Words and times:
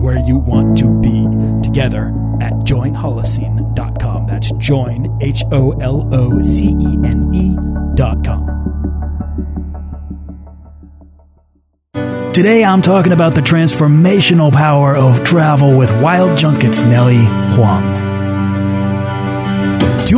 where 0.00 0.18
you 0.18 0.38
want 0.38 0.78
to 0.78 0.88
be 1.00 1.26
together 1.62 2.08
at 2.40 2.52
joinholocene.com. 2.64 4.26
That's 4.26 4.50
join, 4.52 5.18
H 5.20 5.44
O 5.52 5.72
L 5.72 6.08
O 6.12 6.40
C 6.42 6.68
E 6.68 6.98
N 7.04 7.30
E.com. 7.34 8.60
Today 12.32 12.64
I'm 12.64 12.80
talking 12.80 13.12
about 13.12 13.34
the 13.34 13.40
transformational 13.40 14.52
power 14.52 14.96
of 14.96 15.24
travel 15.24 15.76
with 15.76 15.92
Wild 16.00 16.38
Junkets 16.38 16.80
Nellie 16.80 17.26
Huang. 17.54 18.09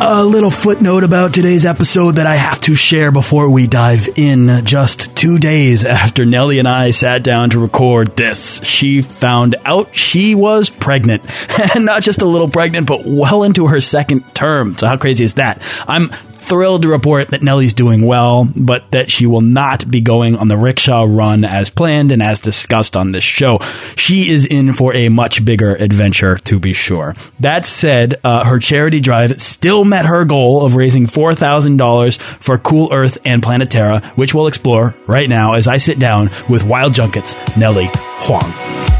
A 0.00 0.24
little 0.24 0.50
footnote 0.50 1.02
about 1.02 1.34
today's 1.34 1.66
episode 1.66 2.16
that 2.16 2.26
I 2.26 2.36
have 2.36 2.60
to 2.62 2.76
share 2.76 3.10
before 3.10 3.50
we 3.50 3.66
dive 3.66 4.08
in. 4.16 4.64
Just 4.64 5.16
two 5.16 5.38
days 5.38 5.84
after 5.84 6.24
Nellie 6.24 6.60
and 6.60 6.68
I 6.68 6.90
sat 6.90 7.24
down 7.24 7.50
to 7.50 7.58
record 7.58 8.16
this, 8.16 8.62
she 8.62 9.02
found 9.02 9.56
out 9.64 9.96
she 9.96 10.36
was 10.36 10.70
pregnant. 10.70 11.24
and 11.74 11.84
not 11.84 12.02
just 12.02 12.22
a 12.22 12.26
little 12.26 12.48
pregnant, 12.48 12.86
but 12.86 13.04
well 13.04 13.42
into 13.42 13.66
her 13.66 13.80
second 13.80 14.34
term. 14.36 14.76
So 14.76 14.86
how 14.86 14.96
crazy 14.96 15.24
is 15.24 15.34
that? 15.34 15.60
I'm 15.88 16.10
thrilled 16.48 16.82
to 16.82 16.88
report 16.88 17.28
that 17.28 17.42
Nellie's 17.42 17.74
doing 17.74 18.02
well, 18.04 18.48
but 18.56 18.90
that 18.92 19.10
she 19.10 19.26
will 19.26 19.42
not 19.42 19.88
be 19.90 20.00
going 20.00 20.36
on 20.36 20.48
the 20.48 20.56
rickshaw 20.56 21.04
run 21.08 21.44
as 21.44 21.70
planned 21.70 22.10
and 22.10 22.22
as 22.22 22.40
discussed 22.40 22.96
on 22.96 23.12
this 23.12 23.24
show. 23.24 23.58
She 23.96 24.30
is 24.30 24.46
in 24.46 24.72
for 24.72 24.94
a 24.94 25.10
much 25.10 25.44
bigger 25.44 25.76
adventure, 25.76 26.36
to 26.36 26.58
be 26.58 26.72
sure. 26.72 27.14
That 27.40 27.66
said, 27.66 28.20
uh, 28.24 28.44
her 28.44 28.58
charity 28.58 29.00
drive 29.00 29.40
still 29.40 29.84
met 29.84 30.06
her 30.06 30.24
goal 30.24 30.64
of 30.64 30.74
raising 30.74 31.06
$4,000 31.06 32.18
for 32.18 32.58
Cool 32.58 32.88
Earth 32.92 33.18
and 33.24 33.42
Planeterra, 33.42 34.04
which 34.16 34.34
we'll 34.34 34.46
explore 34.46 34.96
right 35.06 35.28
now 35.28 35.52
as 35.52 35.68
I 35.68 35.76
sit 35.76 35.98
down 35.98 36.30
with 36.48 36.64
Wild 36.64 36.94
Junkets 36.94 37.36
Nellie 37.56 37.90
Huang. 37.92 38.97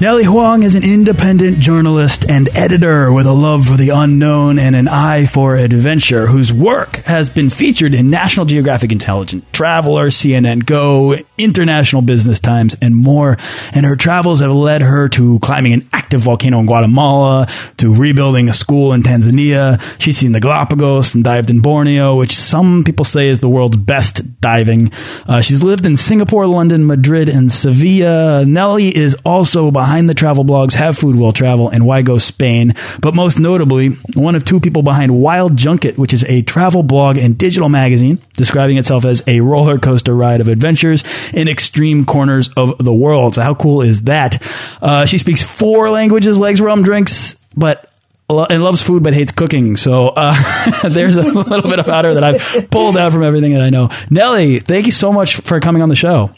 Nellie 0.00 0.24
Huang 0.24 0.62
is 0.62 0.74
an 0.74 0.82
independent 0.82 1.58
journalist 1.58 2.24
and 2.26 2.48
editor 2.56 3.12
with 3.12 3.26
a 3.26 3.34
love 3.34 3.66
for 3.66 3.74
the 3.74 3.90
unknown 3.90 4.58
and 4.58 4.74
an 4.74 4.88
eye 4.88 5.26
for 5.26 5.56
adventure, 5.56 6.26
whose 6.26 6.50
work 6.50 6.96
has 7.04 7.28
been 7.28 7.50
featured 7.50 7.92
in 7.92 8.08
National 8.08 8.46
Geographic 8.46 8.92
Intelligent 8.92 9.52
Traveler, 9.52 10.06
CNN 10.06 10.64
Go, 10.64 11.18
International 11.36 12.00
Business 12.00 12.40
Times, 12.40 12.74
and 12.80 12.96
more. 12.96 13.36
And 13.74 13.84
her 13.84 13.94
travels 13.94 14.40
have 14.40 14.50
led 14.50 14.80
her 14.80 15.10
to 15.10 15.38
climbing 15.40 15.74
an 15.74 15.86
active 15.92 16.22
volcano 16.22 16.60
in 16.60 16.66
Guatemala, 16.66 17.46
to 17.76 17.94
rebuilding 17.94 18.48
a 18.48 18.54
school 18.54 18.94
in 18.94 19.02
Tanzania. 19.02 19.82
She's 20.00 20.16
seen 20.16 20.32
the 20.32 20.40
Galapagos 20.40 21.14
and 21.14 21.22
dived 21.22 21.50
in 21.50 21.60
Borneo, 21.60 22.16
which 22.16 22.34
some 22.34 22.84
people 22.84 23.04
say 23.04 23.28
is 23.28 23.40
the 23.40 23.50
world's 23.50 23.76
best 23.76 24.40
diving. 24.40 24.92
Uh, 25.26 25.42
she's 25.42 25.62
lived 25.62 25.84
in 25.84 25.98
Singapore, 25.98 26.46
London, 26.46 26.86
Madrid, 26.86 27.28
and 27.28 27.52
Sevilla. 27.52 28.46
Nellie 28.46 28.96
is 28.96 29.14
also 29.26 29.70
behind 29.70 29.89
behind 29.90 30.08
the 30.08 30.14
travel 30.14 30.44
blogs 30.44 30.74
Have 30.74 30.96
Food 30.96 31.16
Will 31.16 31.32
Travel 31.32 31.68
and 31.68 31.84
Why 31.84 32.02
Go 32.02 32.18
Spain, 32.18 32.76
but 33.00 33.12
most 33.12 33.40
notably, 33.40 33.88
one 34.14 34.36
of 34.36 34.44
two 34.44 34.60
people 34.60 34.84
behind 34.84 35.20
Wild 35.20 35.56
Junket, 35.56 35.98
which 35.98 36.12
is 36.12 36.22
a 36.28 36.42
travel 36.42 36.84
blog 36.84 37.16
and 37.16 37.36
digital 37.36 37.68
magazine 37.68 38.20
describing 38.34 38.76
itself 38.76 39.04
as 39.04 39.20
a 39.26 39.40
roller 39.40 39.80
coaster 39.80 40.14
ride 40.14 40.40
of 40.40 40.46
adventures 40.46 41.02
in 41.34 41.48
extreme 41.48 42.04
corners 42.04 42.50
of 42.56 42.78
the 42.78 42.94
world. 42.94 43.34
So, 43.34 43.42
how 43.42 43.56
cool 43.56 43.82
is 43.82 44.02
that? 44.02 44.40
Uh, 44.80 45.06
she 45.06 45.18
speaks 45.18 45.42
four 45.42 45.90
languages, 45.90 46.38
legs, 46.38 46.60
rum, 46.60 46.84
drinks, 46.84 47.34
but 47.56 47.90
and 48.28 48.62
loves 48.62 48.80
food 48.80 49.02
but 49.02 49.12
hates 49.12 49.32
cooking. 49.32 49.74
So 49.74 50.10
uh, 50.10 50.88
there's 50.88 51.16
a 51.16 51.22
little 51.22 51.68
bit 51.68 51.80
about 51.80 52.04
her 52.04 52.14
that 52.14 52.22
I've 52.22 52.70
pulled 52.70 52.96
out 52.96 53.10
from 53.10 53.24
everything 53.24 53.54
that 53.54 53.60
I 53.60 53.70
know. 53.70 53.90
Nellie, 54.08 54.60
thank 54.60 54.86
you 54.86 54.92
so 54.92 55.12
much 55.12 55.38
for 55.38 55.58
coming 55.58 55.82
on 55.82 55.88
the 55.88 55.96
show. 55.96 56.30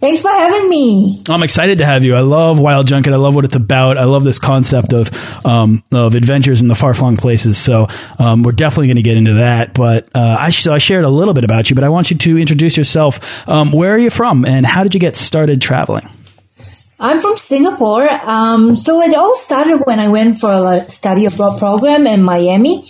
Thanks 0.00 0.22
for 0.22 0.30
having 0.30 0.70
me. 0.70 1.22
I'm 1.28 1.42
excited 1.42 1.78
to 1.78 1.84
have 1.84 2.04
you. 2.04 2.16
I 2.16 2.20
love 2.20 2.58
Wild 2.58 2.86
Junket. 2.86 3.12
I 3.12 3.16
love 3.16 3.34
what 3.34 3.44
it's 3.44 3.56
about. 3.56 3.98
I 3.98 4.04
love 4.04 4.24
this 4.24 4.38
concept 4.38 4.94
of 4.94 5.10
um, 5.44 5.84
of 5.92 6.14
adventures 6.14 6.62
in 6.62 6.68
the 6.68 6.74
far 6.74 6.94
flung 6.94 7.18
places. 7.18 7.58
So 7.58 7.86
um, 8.18 8.42
we're 8.42 8.52
definitely 8.52 8.86
going 8.86 8.96
to 8.96 9.02
get 9.02 9.18
into 9.18 9.34
that. 9.34 9.74
But 9.74 10.08
uh, 10.14 10.38
I 10.40 10.48
so 10.50 10.72
I 10.72 10.78
shared 10.78 11.04
a 11.04 11.10
little 11.10 11.34
bit 11.34 11.44
about 11.44 11.68
you, 11.68 11.74
but 11.74 11.84
I 11.84 11.90
want 11.90 12.10
you 12.10 12.16
to 12.16 12.38
introduce 12.38 12.78
yourself. 12.78 13.46
Um, 13.46 13.72
where 13.72 13.92
are 13.92 13.98
you 13.98 14.08
from, 14.10 14.46
and 14.46 14.64
how 14.64 14.84
did 14.84 14.94
you 14.94 15.00
get 15.00 15.16
started 15.16 15.60
traveling? 15.60 16.08
I'm 17.02 17.18
from 17.18 17.38
Singapore. 17.38 18.06
Um, 18.10 18.76
so 18.76 19.00
it 19.00 19.14
all 19.14 19.34
started 19.34 19.78
when 19.86 19.98
I 19.98 20.08
went 20.08 20.36
for 20.36 20.52
a 20.52 20.86
study 20.86 21.24
abroad 21.24 21.58
program 21.58 22.06
in 22.06 22.22
Miami. 22.22 22.84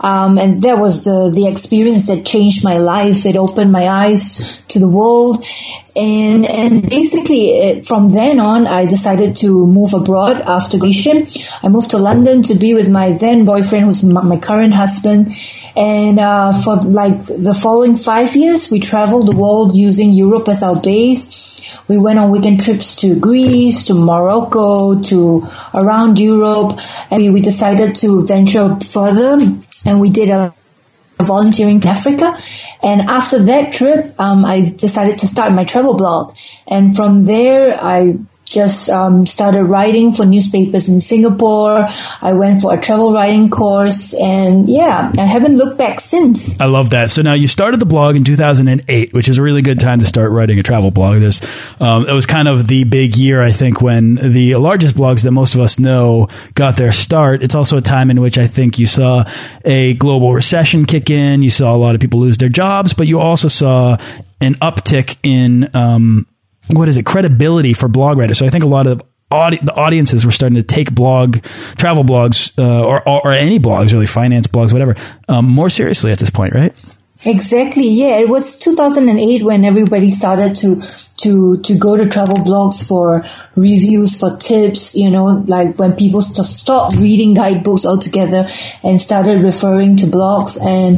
Um, 0.00 0.38
and 0.38 0.62
that 0.62 0.78
was 0.78 1.04
the, 1.04 1.30
the 1.32 1.46
experience 1.46 2.06
that 2.06 2.24
changed 2.24 2.64
my 2.64 2.78
life. 2.78 3.26
It 3.26 3.36
opened 3.36 3.70
my 3.70 3.88
eyes 3.88 4.62
to 4.68 4.78
the 4.78 4.88
world. 4.88 5.44
And, 5.94 6.46
and 6.46 6.88
basically 6.88 7.50
it, 7.50 7.84
from 7.84 8.08
then 8.08 8.40
on, 8.40 8.66
I 8.66 8.86
decided 8.86 9.36
to 9.36 9.66
move 9.66 9.92
abroad 9.92 10.40
after 10.40 10.78
graduation. 10.78 11.26
I 11.62 11.68
moved 11.68 11.90
to 11.90 11.98
London 11.98 12.42
to 12.44 12.54
be 12.54 12.72
with 12.72 12.88
my 12.88 13.12
then 13.12 13.44
boyfriend, 13.44 13.84
who's 13.84 14.02
my 14.02 14.38
current 14.38 14.72
husband. 14.72 15.34
And, 15.76 16.18
uh, 16.18 16.54
for 16.54 16.76
like 16.76 17.26
the 17.26 17.52
following 17.52 17.96
five 17.96 18.34
years, 18.34 18.70
we 18.70 18.80
traveled 18.80 19.30
the 19.30 19.36
world 19.36 19.76
using 19.76 20.14
Europe 20.14 20.48
as 20.48 20.62
our 20.62 20.80
base 20.80 21.52
we 21.88 21.98
went 21.98 22.18
on 22.18 22.30
weekend 22.30 22.60
trips 22.60 22.96
to 22.96 23.18
Greece, 23.18 23.84
to 23.84 23.94
Morocco, 23.94 25.00
to 25.02 25.46
around 25.74 26.18
Europe, 26.18 26.78
and 27.10 27.22
we, 27.22 27.30
we 27.30 27.40
decided 27.40 27.94
to 27.96 28.24
venture 28.24 28.76
further 28.80 29.38
and 29.84 30.00
we 30.00 30.10
did 30.10 30.30
a 30.30 30.54
volunteering 31.20 31.76
in 31.76 31.86
Africa. 31.86 32.36
And 32.82 33.02
after 33.02 33.38
that 33.38 33.72
trip, 33.72 34.04
um, 34.18 34.44
I 34.44 34.60
decided 34.60 35.18
to 35.20 35.26
start 35.26 35.52
my 35.52 35.64
travel 35.64 35.96
blog. 35.96 36.34
And 36.66 36.94
from 36.94 37.26
there, 37.26 37.78
I 37.80 38.18
just 38.52 38.90
um, 38.90 39.26
started 39.26 39.64
writing 39.64 40.12
for 40.12 40.24
newspapers 40.26 40.88
in 40.88 41.00
Singapore. 41.00 41.88
I 42.20 42.32
went 42.34 42.62
for 42.62 42.74
a 42.74 42.80
travel 42.80 43.12
writing 43.12 43.50
course, 43.50 44.14
and 44.14 44.68
yeah, 44.68 45.12
I 45.16 45.24
haven't 45.24 45.56
looked 45.56 45.78
back 45.78 46.00
since. 46.00 46.60
I 46.60 46.66
love 46.66 46.90
that. 46.90 47.10
So 47.10 47.22
now 47.22 47.34
you 47.34 47.46
started 47.46 47.80
the 47.80 47.86
blog 47.86 48.16
in 48.16 48.24
2008, 48.24 49.12
which 49.12 49.28
is 49.28 49.38
a 49.38 49.42
really 49.42 49.62
good 49.62 49.80
time 49.80 50.00
to 50.00 50.06
start 50.06 50.30
writing 50.30 50.58
a 50.58 50.62
travel 50.62 50.90
blog. 50.90 51.20
This 51.20 51.40
um, 51.80 52.06
it 52.08 52.12
was 52.12 52.26
kind 52.26 52.48
of 52.48 52.66
the 52.66 52.84
big 52.84 53.16
year, 53.16 53.42
I 53.42 53.50
think, 53.50 53.80
when 53.80 54.16
the 54.16 54.56
largest 54.56 54.96
blogs 54.96 55.24
that 55.24 55.32
most 55.32 55.54
of 55.54 55.60
us 55.60 55.78
know 55.78 56.28
got 56.54 56.76
their 56.76 56.92
start. 56.92 57.42
It's 57.42 57.54
also 57.54 57.78
a 57.78 57.82
time 57.82 58.10
in 58.10 58.20
which 58.20 58.38
I 58.38 58.46
think 58.46 58.78
you 58.78 58.86
saw 58.86 59.24
a 59.64 59.94
global 59.94 60.32
recession 60.32 60.84
kick 60.84 61.10
in. 61.10 61.42
You 61.42 61.50
saw 61.50 61.74
a 61.74 61.78
lot 61.78 61.94
of 61.94 62.00
people 62.00 62.20
lose 62.20 62.38
their 62.38 62.48
jobs, 62.48 62.92
but 62.92 63.06
you 63.06 63.20
also 63.20 63.48
saw 63.48 63.96
an 64.40 64.54
uptick 64.56 65.16
in 65.22 65.70
um, 65.74 66.26
what 66.68 66.88
is 66.88 66.96
it 66.96 67.04
credibility 67.04 67.72
for 67.72 67.88
blog 67.88 68.18
writers. 68.18 68.38
So 68.38 68.46
I 68.46 68.50
think 68.50 68.64
a 68.64 68.68
lot 68.68 68.86
of 68.86 69.02
audi 69.30 69.58
the 69.62 69.74
audiences 69.74 70.26
were 70.26 70.32
starting 70.32 70.56
to 70.56 70.62
take 70.62 70.94
blog 70.94 71.42
travel 71.76 72.04
blogs 72.04 72.52
uh, 72.58 72.86
or, 72.86 73.06
or, 73.08 73.26
or 73.26 73.32
any 73.32 73.58
blogs 73.58 73.92
really 73.92 74.06
finance 74.06 74.46
blogs 74.46 74.72
whatever 74.72 74.94
um, 75.28 75.46
more 75.46 75.70
seriously 75.70 76.12
at 76.12 76.18
this 76.18 76.28
point 76.28 76.54
right 76.54 76.78
Exactly. 77.24 77.88
Yeah, 77.88 78.18
it 78.18 78.28
was 78.28 78.56
2008 78.56 79.44
when 79.44 79.64
everybody 79.64 80.10
started 80.10 80.56
to 80.56 80.82
to 81.18 81.60
to 81.62 81.78
go 81.78 81.96
to 81.96 82.08
travel 82.08 82.36
blogs 82.36 82.86
for 82.86 83.24
reviews, 83.54 84.18
for 84.18 84.36
tips. 84.36 84.96
You 84.96 85.08
know, 85.08 85.44
like 85.46 85.78
when 85.78 85.94
people 85.94 86.20
st- 86.20 86.46
stopped 86.46 86.96
reading 86.96 87.34
guidebooks 87.34 87.86
altogether 87.86 88.48
and 88.82 89.00
started 89.00 89.40
referring 89.40 89.96
to 89.98 90.06
blogs, 90.06 90.58
and 90.60 90.96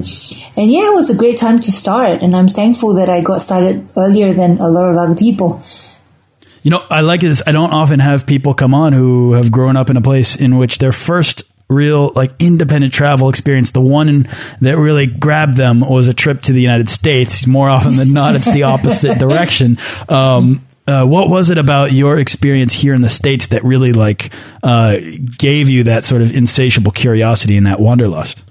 and 0.57 0.73
yeah, 0.73 0.89
it 0.89 0.95
was 0.95 1.11
a 1.11 1.15
great 1.15 1.37
time 1.37 1.61
to 1.61 1.71
start. 1.71 2.23
And 2.23 2.35
I'm 2.35 2.49
thankful 2.49 2.95
that 2.95 3.11
I 3.11 3.21
got 3.21 3.43
started 3.43 3.87
earlier 3.95 4.33
than 4.33 4.59
a 4.59 4.69
lot 4.69 4.89
of 4.89 4.97
other 4.97 5.17
people. 5.17 5.63
You 6.63 6.71
know, 6.71 6.83
I 6.89 7.03
like 7.03 7.21
this. 7.21 7.43
I 7.47 7.53
don't 7.53 7.73
often 7.73 8.01
have 8.01 8.27
people 8.27 8.55
come 8.55 8.73
on 8.73 8.95
who 8.95 9.35
have 9.35 9.53
grown 9.53 9.77
up 9.77 9.91
in 9.91 9.99
a 9.99 10.01
place 10.01 10.37
in 10.37 10.57
which 10.57 10.79
their 10.79 10.93
first 10.93 11.45
real 11.69 12.13
like 12.15 12.33
independent 12.39 12.93
travel 12.93 13.29
experience. 13.29 13.71
The 13.71 13.81
one 13.81 14.29
that 14.61 14.77
really 14.77 15.07
grabbed 15.07 15.57
them 15.57 15.81
was 15.81 16.09
a 16.09 16.15
trip 16.15 16.43
to 16.43 16.53
the 16.53 16.61
United 16.61 16.89
States. 16.89 17.47
More 17.47 17.69
often 17.69 17.97
than 17.97 18.13
not, 18.13 18.37
it's 18.37 18.53
the 18.53 18.65
opposite 18.65 19.19
direction. 19.19 19.79
Um, 20.09 20.67
uh, 20.87 21.07
what 21.07 21.31
was 21.31 21.49
it 21.49 21.57
about 21.57 21.93
your 21.93 22.19
experience 22.19 22.75
here 22.75 22.93
in 22.93 23.01
the 23.01 23.09
states 23.09 23.49
that 23.49 23.65
really 23.65 23.93
like 23.93 24.33
uh, 24.63 24.99
gave 25.39 25.71
you 25.71 25.85
that 25.85 26.05
sort 26.05 26.21
of 26.21 26.35
insatiable 26.35 26.93
curiosity 26.93 27.57
and 27.57 27.67
that 27.67 27.81
wanderlust? 27.81 28.45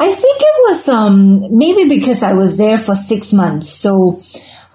I 0.00 0.06
think 0.06 0.40
it 0.40 0.70
was 0.70 0.88
um, 0.88 1.58
maybe 1.58 1.88
because 1.88 2.22
I 2.22 2.32
was 2.32 2.56
there 2.56 2.78
for 2.78 2.94
six 2.94 3.32
months, 3.32 3.68
so 3.68 4.22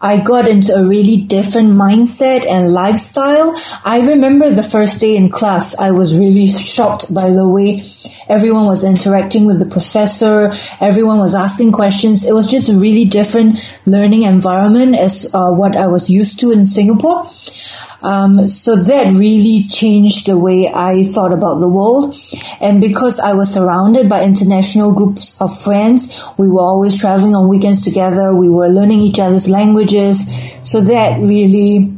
I 0.04 0.20
got 0.20 0.50
into 0.50 0.76
a 0.76 0.86
really 0.86 1.16
different 1.16 1.70
mindset 1.70 2.46
and 2.46 2.74
lifestyle. 2.74 3.56
I 3.86 4.02
remember 4.02 4.52
the 4.52 4.62
first 4.62 5.00
day 5.00 5.16
in 5.16 5.30
class, 5.30 5.80
I 5.80 5.92
was 5.92 6.20
really 6.20 6.50
shocked 6.50 7.14
by 7.14 7.30
the 7.30 7.48
way 7.48 7.86
everyone 8.28 8.66
was 8.66 8.84
interacting 8.84 9.46
with 9.46 9.60
the 9.60 9.66
professor. 9.66 10.54
Everyone 10.82 11.20
was 11.20 11.36
asking 11.36 11.72
questions. 11.72 12.26
It 12.26 12.34
was 12.34 12.52
just 12.52 12.68
a 12.68 12.76
really 12.76 13.06
different 13.06 13.60
learning 13.86 14.24
environment 14.24 14.96
as 14.96 15.34
uh, 15.34 15.52
what 15.52 15.78
I 15.78 15.88
was 15.88 16.10
used 16.10 16.38
to 16.42 16.52
in 16.52 16.66
Singapore. 16.66 17.26
Um, 18.04 18.50
so 18.50 18.76
that 18.76 19.14
really 19.14 19.64
changed 19.64 20.28
the 20.28 20.38
way 20.38 20.68
I 20.68 21.06
thought 21.06 21.32
about 21.32 21.60
the 21.60 21.70
world. 21.70 22.16
And 22.60 22.82
because 22.82 23.20
I 23.20 23.34
was 23.34 23.54
surrounded 23.54 24.10
by 24.10 24.24
international 24.24 24.92
groups 24.92 25.40
of 25.40 25.56
friends, 25.58 26.22
we 26.38 26.50
were 26.50 26.62
always 26.62 27.00
traveling 27.00 27.34
on 27.34 27.48
weekends 27.48 27.84
together. 27.84 28.36
We 28.36 28.50
were 28.50 28.68
learning 28.68 29.02
each 29.02 29.20
other's 29.20 29.50
languages. 29.50 30.28
So 30.68 30.82
that 30.82 31.20
really, 31.20 31.96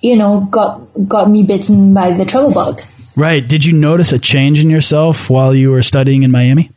you 0.00 0.16
know, 0.16 0.46
got, 0.50 0.88
got 1.06 1.30
me 1.30 1.44
bitten 1.44 1.94
by 1.94 2.12
the 2.12 2.24
travel 2.24 2.52
bug. 2.52 2.80
Right. 3.16 3.46
Did 3.46 3.64
you 3.64 3.72
notice 3.72 4.12
a 4.12 4.18
change 4.18 4.60
in 4.60 4.70
yourself 4.70 5.28
while 5.28 5.54
you 5.54 5.70
were 5.70 5.82
studying 5.82 6.22
in 6.22 6.30
Miami? 6.30 6.70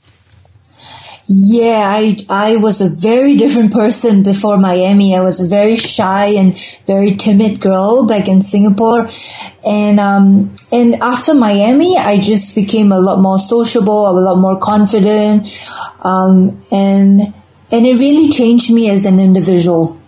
Yeah, 1.33 1.87
I 1.87 2.17
I 2.27 2.57
was 2.57 2.81
a 2.81 2.89
very 2.89 3.37
different 3.37 3.71
person 3.71 4.21
before 4.21 4.57
Miami. 4.57 5.15
I 5.15 5.21
was 5.21 5.39
a 5.39 5.47
very 5.47 5.77
shy 5.77 6.25
and 6.25 6.53
very 6.85 7.15
timid 7.15 7.61
girl 7.61 8.05
back 8.05 8.27
in 8.27 8.41
Singapore, 8.41 9.09
and 9.65 9.97
um 10.01 10.53
and 10.73 10.95
after 10.95 11.33
Miami, 11.33 11.95
I 11.97 12.19
just 12.19 12.53
became 12.53 12.91
a 12.91 12.99
lot 12.99 13.21
more 13.21 13.39
sociable, 13.39 14.09
a 14.09 14.11
lot 14.11 14.39
more 14.39 14.59
confident, 14.59 15.47
um 16.03 16.61
and 16.69 17.33
and 17.71 17.87
it 17.87 17.97
really 17.97 18.29
changed 18.29 18.69
me 18.69 18.89
as 18.89 19.05
an 19.05 19.21
individual. 19.21 20.01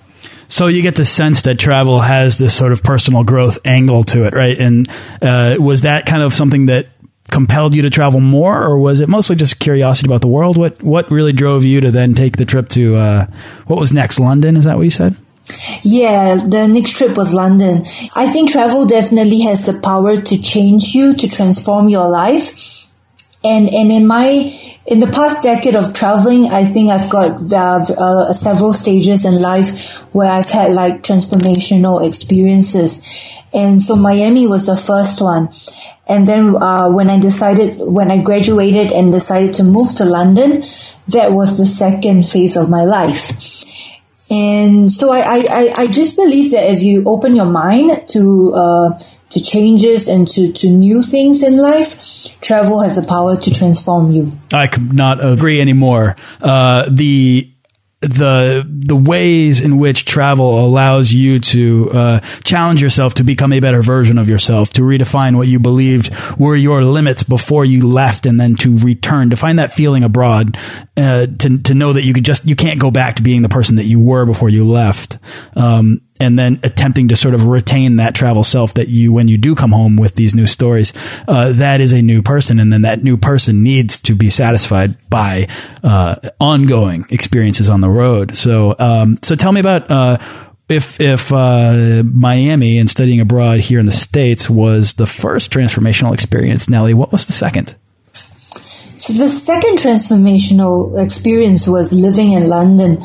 So 0.49 0.67
you 0.67 0.81
get 0.81 0.97
the 0.97 1.05
sense 1.05 1.43
that 1.43 1.57
travel 1.57 2.01
has 2.01 2.37
this 2.37 2.53
sort 2.53 2.73
of 2.73 2.83
personal 2.83 3.23
growth 3.23 3.59
angle 3.65 4.03
to 4.11 4.25
it, 4.25 4.35
right? 4.35 4.59
And 4.59 4.89
uh, 5.21 5.55
was 5.57 5.81
that 5.81 6.05
kind 6.05 6.21
of 6.21 6.33
something 6.33 6.67
that 6.67 6.87
compelled 7.33 7.73
you 7.73 7.81
to 7.81 7.89
travel 7.89 8.19
more, 8.19 8.63
or 8.63 8.77
was 8.77 8.99
it 8.99 9.09
mostly 9.09 9.35
just 9.35 9.59
curiosity 9.59 10.07
about 10.07 10.21
the 10.21 10.27
world? 10.27 10.55
What 10.55 10.81
what 10.81 11.09
really 11.11 11.33
drove 11.33 11.65
you 11.65 11.81
to 11.81 11.91
then 11.91 12.13
take 12.13 12.37
the 12.37 12.45
trip 12.45 12.69
to 12.69 12.95
uh, 12.95 13.25
what 13.65 13.79
was 13.79 13.91
next? 13.91 14.19
London? 14.19 14.55
Is 14.55 14.65
that 14.65 14.77
what 14.77 14.83
you 14.83 14.91
said? 14.91 15.17
Yeah, 15.81 16.35
the 16.35 16.67
next 16.67 16.95
trip 16.95 17.17
was 17.17 17.33
London. 17.33 17.85
I 18.15 18.27
think 18.31 18.51
travel 18.51 18.85
definitely 18.85 19.41
has 19.41 19.65
the 19.65 19.77
power 19.79 20.15
to 20.15 20.41
change 20.41 20.95
you, 20.95 21.13
to 21.15 21.27
transform 21.27 21.89
your 21.89 22.07
life. 22.07 22.82
And 23.45 23.67
and 23.69 23.91
in 23.91 24.07
my 24.07 24.27
in 24.85 24.99
the 24.99 25.07
past 25.07 25.43
decade 25.43 25.75
of 25.75 25.93
traveling, 25.93 26.45
I 26.47 26.63
think 26.65 26.89
I've 26.89 27.09
got 27.09 27.51
uh, 27.51 27.93
uh, 27.93 28.33
several 28.33 28.73
stages 28.73 29.25
in 29.25 29.41
life 29.41 29.89
where 30.13 30.31
I've 30.31 30.49
had 30.49 30.71
like 30.71 31.03
transformational 31.03 32.07
experiences, 32.07 33.03
and 33.53 33.81
so 33.81 33.95
Miami 33.95 34.47
was 34.47 34.65
the 34.65 34.77
first 34.77 35.19
one. 35.21 35.49
And 36.07 36.27
then 36.27 36.55
uh, 36.55 36.89
when 36.89 37.09
I 37.09 37.19
decided, 37.19 37.77
when 37.79 38.11
I 38.11 38.21
graduated 38.21 38.91
and 38.91 39.11
decided 39.11 39.55
to 39.55 39.63
move 39.63 39.95
to 39.95 40.05
London, 40.05 40.63
that 41.07 41.31
was 41.31 41.57
the 41.57 41.65
second 41.65 42.29
phase 42.29 42.57
of 42.57 42.69
my 42.69 42.83
life. 42.83 43.31
And 44.29 44.91
so 44.91 45.13
I, 45.13 45.43
I, 45.49 45.73
I 45.77 45.85
just 45.87 46.15
believe 46.15 46.51
that 46.51 46.69
if 46.71 46.81
you 46.81 47.03
open 47.05 47.35
your 47.35 47.45
mind 47.45 48.07
to 48.09 48.53
uh, 48.55 48.99
to 49.33 49.43
changes 49.43 50.07
and 50.07 50.27
to, 50.29 50.51
to 50.53 50.69
new 50.69 51.01
things 51.01 51.43
in 51.43 51.57
life, 51.57 52.39
travel 52.41 52.81
has 52.81 52.95
the 52.95 53.07
power 53.07 53.35
to 53.35 53.51
transform 53.51 54.11
you. 54.11 54.31
I 54.51 54.67
could 54.67 54.93
not 54.93 55.23
agree 55.23 55.59
anymore. 55.59 56.15
Uh, 56.41 56.87
the 56.89 57.49
the 58.03 58.67
the 58.67 58.97
ways 58.97 59.61
in 59.61 59.77
which 59.77 60.03
travel 60.03 60.65
allows 60.65 61.13
you 61.13 61.39
to 61.39 61.89
uh, 61.93 62.19
challenge 62.43 62.81
yourself 62.81 63.13
to 63.15 63.23
become 63.23 63.53
a 63.53 63.61
better 63.61 63.81
version 63.81 64.17
of 64.17 64.27
yourself, 64.27 64.73
to 64.73 64.81
redefine 64.81 65.37
what 65.37 65.47
you 65.47 65.57
believed 65.57 66.13
were 66.37 66.55
your 66.55 66.83
limits 66.83 67.23
before 67.23 67.63
you 67.63 67.87
left, 67.87 68.25
and 68.25 68.39
then 68.39 68.55
to 68.57 68.77
return, 68.79 69.29
to 69.29 69.37
find 69.37 69.57
that 69.57 69.71
feeling 69.71 70.03
abroad, 70.03 70.57
uh, 70.97 71.27
to 71.39 71.59
to 71.59 71.73
know 71.73 71.93
that 71.93 72.03
you 72.03 72.13
could 72.13 72.25
just 72.25 72.45
you 72.45 72.57
can't 72.57 72.79
go 72.79 72.91
back 72.91 73.15
to 73.15 73.23
being 73.23 73.41
the 73.41 73.49
person 73.49 73.77
that 73.77 73.85
you 73.85 74.01
were 74.01 74.25
before 74.25 74.49
you 74.49 74.65
left. 74.65 75.17
Um, 75.55 76.01
and 76.19 76.37
then 76.37 76.59
attempting 76.63 77.07
to 77.09 77.15
sort 77.15 77.33
of 77.33 77.45
retain 77.45 77.97
that 77.97 78.15
travel 78.15 78.43
self 78.43 78.75
that 78.75 78.87
you, 78.87 79.11
when 79.11 79.27
you 79.27 79.37
do 79.37 79.55
come 79.55 79.71
home 79.71 79.97
with 79.97 80.15
these 80.15 80.35
new 80.35 80.47
stories, 80.47 80.93
uh, 81.27 81.51
that 81.53 81.81
is 81.81 81.91
a 81.91 82.01
new 82.01 82.21
person. 82.21 82.59
And 82.59 82.71
then 82.71 82.83
that 82.83 83.03
new 83.03 83.17
person 83.17 83.63
needs 83.63 83.99
to 84.01 84.15
be 84.15 84.29
satisfied 84.29 84.95
by, 85.09 85.47
uh, 85.83 86.15
ongoing 86.39 87.05
experiences 87.09 87.69
on 87.69 87.81
the 87.81 87.89
road. 87.89 88.37
So, 88.37 88.75
um, 88.79 89.17
so 89.21 89.35
tell 89.35 89.51
me 89.51 89.59
about, 89.59 89.89
uh, 89.89 90.17
if 90.69 90.99
if 90.99 91.31
uh, 91.31 92.03
Miami 92.05 92.79
and 92.79 92.89
studying 92.89 93.19
abroad 93.19 93.59
here 93.59 93.79
in 93.79 93.85
the 93.85 93.91
states 93.91 94.49
was 94.49 94.93
the 94.93 95.05
first 95.05 95.51
transformational 95.51 96.13
experience, 96.13 96.69
Nellie, 96.69 96.93
what 96.93 97.11
was 97.11 97.25
the 97.25 97.33
second? 97.33 97.75
So 98.93 99.11
the 99.13 99.27
second 99.27 99.79
transformational 99.79 101.03
experience 101.03 101.67
was 101.67 101.91
living 101.91 102.31
in 102.31 102.47
London. 102.47 103.03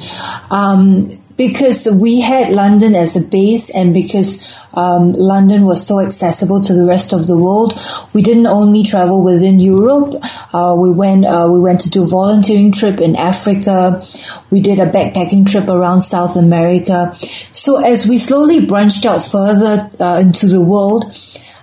Um, 0.50 1.18
because 1.38 1.88
we 2.02 2.20
had 2.20 2.52
London 2.52 2.96
as 2.96 3.16
a 3.16 3.26
base 3.30 3.70
and 3.74 3.94
because 3.94 4.58
um, 4.74 5.12
London 5.12 5.64
was 5.64 5.86
so 5.86 6.00
accessible 6.00 6.60
to 6.60 6.74
the 6.74 6.84
rest 6.84 7.12
of 7.12 7.28
the 7.28 7.38
world, 7.38 7.80
we 8.12 8.22
didn't 8.22 8.48
only 8.48 8.82
travel 8.82 9.22
within 9.22 9.60
Europe. 9.60 10.14
Uh, 10.52 10.76
we 10.78 10.92
went 10.92 11.24
uh, 11.24 11.48
we 11.50 11.60
went 11.60 11.80
to 11.80 11.90
do 11.90 12.02
a 12.02 12.06
volunteering 12.06 12.72
trip 12.72 13.00
in 13.00 13.14
Africa. 13.14 14.02
We 14.50 14.60
did 14.60 14.80
a 14.80 14.90
backpacking 14.90 15.46
trip 15.46 15.68
around 15.68 16.00
South 16.00 16.34
America. 16.36 17.14
So 17.52 17.82
as 17.82 18.06
we 18.06 18.18
slowly 18.18 18.66
branched 18.66 19.06
out 19.06 19.22
further 19.22 19.88
uh, 20.00 20.18
into 20.18 20.46
the 20.46 20.60
world, 20.60 21.04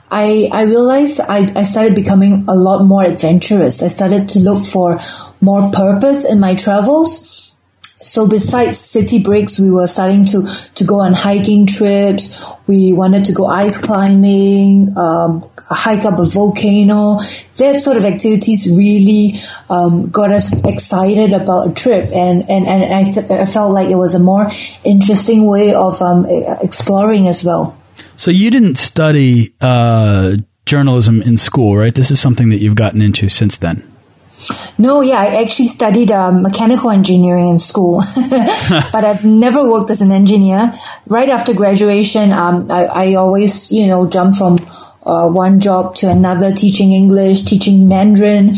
I, 0.10 0.50
I 0.54 0.62
realized 0.62 1.20
I, 1.20 1.52
I 1.54 1.64
started 1.64 1.96
becoming 1.96 2.46
a 2.48 2.54
lot 2.54 2.86
more 2.86 3.04
adventurous. 3.04 3.84
I 3.84 3.88
started 3.88 4.30
to 4.30 4.40
look 4.40 4.64
for 4.64 5.00
more 5.42 5.70
purpose 5.72 6.24
in 6.24 6.40
my 6.40 6.56
travels. 6.56 7.35
So 8.16 8.26
besides 8.30 8.78
city 8.78 9.22
breaks, 9.22 9.60
we 9.60 9.70
were 9.70 9.88
starting 9.88 10.24
to, 10.28 10.48
to 10.76 10.86
go 10.86 11.02
on 11.02 11.12
hiking 11.12 11.68
trips. 11.68 12.42
We 12.66 12.94
wanted 12.94 13.26
to 13.26 13.34
go 13.34 13.48
ice 13.48 13.78
climbing, 13.78 14.88
um, 14.96 15.44
hike 15.68 16.06
up 16.06 16.18
a 16.18 16.24
volcano. 16.24 17.20
That 17.58 17.82
sort 17.82 17.98
of 17.98 18.06
activities 18.06 18.70
really 18.78 19.42
um, 19.70 20.08
got 20.12 20.32
us 20.32 20.64
excited 20.64 21.34
about 21.34 21.72
a 21.72 21.74
trip, 21.74 22.08
and 22.16 22.50
and 22.50 22.66
and 22.66 22.94
I, 22.94 23.04
th- 23.04 23.30
I 23.30 23.44
felt 23.44 23.74
like 23.74 23.90
it 23.90 23.96
was 23.96 24.16
a 24.16 24.20
more 24.20 24.50
interesting 24.86 25.46
way 25.46 25.74
of 25.74 26.02
um, 26.02 26.26
exploring 26.64 27.28
as 27.28 27.44
well. 27.44 27.78
So 28.16 28.32
you 28.32 28.50
didn't 28.50 28.76
study 28.78 29.54
uh, 29.60 30.38
journalism 30.66 31.22
in 31.22 31.36
school, 31.36 31.76
right? 31.76 31.94
This 31.94 32.12
is 32.12 32.22
something 32.22 32.48
that 32.48 32.60
you've 32.60 32.76
gotten 32.76 33.02
into 33.02 33.28
since 33.28 33.58
then. 33.58 33.84
No, 34.78 35.02
yeah, 35.02 35.20
I 35.20 35.42
actually 35.42 35.68
studied 35.68 36.12
um, 36.12 36.42
mechanical 36.42 36.92
engineering 36.92 37.50
in 37.50 37.58
school, 37.58 38.04
but 38.92 39.06
I've 39.06 39.24
never 39.24 39.70
worked 39.70 39.90
as 39.90 40.02
an 40.02 40.12
engineer. 40.12 40.74
Right 41.08 41.30
after 41.30 41.54
graduation, 41.54 42.32
um, 42.32 42.70
I, 42.70 42.86
I, 42.86 43.14
always, 43.16 43.72
you 43.72 43.88
know, 43.88 44.08
jump 44.08 44.36
from 44.36 44.58
uh, 45.06 45.30
one 45.30 45.60
job 45.60 45.96
to 45.96 46.10
another, 46.10 46.52
teaching 46.54 46.92
English, 46.92 47.44
teaching 47.44 47.88
Mandarin, 47.88 48.56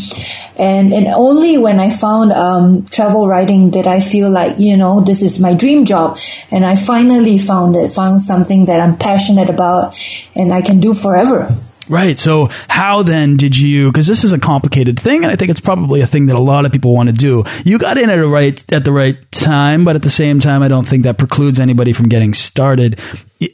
and 0.57 0.91
and 0.91 1.07
only 1.07 1.57
when 1.57 1.79
I 1.79 1.89
found 1.89 2.31
um, 2.31 2.85
travel 2.85 3.27
writing 3.27 3.69
did 3.69 3.85
I 3.85 3.99
feel 3.99 4.29
like, 4.29 4.57
you 4.57 4.75
know, 4.75 5.01
this 5.01 5.21
is 5.21 5.39
my 5.39 5.53
dream 5.53 5.85
job, 5.85 6.17
and 6.49 6.65
I 6.65 6.75
finally 6.75 7.37
found 7.37 7.75
it, 7.75 7.91
found 7.91 8.21
something 8.21 8.65
that 8.65 8.79
I'm 8.79 8.97
passionate 8.97 9.49
about, 9.49 9.95
and 10.35 10.51
I 10.51 10.61
can 10.61 10.79
do 10.79 10.93
forever. 10.93 11.47
Right. 11.89 12.19
So 12.19 12.49
how 12.67 13.03
then 13.03 13.37
did 13.37 13.57
you, 13.57 13.91
cause 13.91 14.07
this 14.07 14.23
is 14.23 14.33
a 14.33 14.39
complicated 14.39 14.99
thing 14.99 15.23
and 15.23 15.31
I 15.31 15.35
think 15.35 15.51
it's 15.51 15.59
probably 15.59 16.01
a 16.01 16.07
thing 16.07 16.25
that 16.27 16.35
a 16.35 16.41
lot 16.41 16.65
of 16.65 16.71
people 16.71 16.93
want 16.93 17.07
to 17.07 17.13
do. 17.13 17.43
You 17.63 17.77
got 17.79 17.97
in 17.97 18.09
at 18.09 18.19
a 18.19 18.27
right, 18.27 18.73
at 18.73 18.83
the 18.83 18.91
right 18.91 19.17
time, 19.31 19.85
but 19.85 19.95
at 19.95 20.01
the 20.01 20.09
same 20.09 20.39
time, 20.39 20.63
I 20.63 20.67
don't 20.67 20.87
think 20.87 21.03
that 21.03 21.17
precludes 21.17 21.59
anybody 21.59 21.93
from 21.93 22.09
getting 22.09 22.33
started 22.33 22.99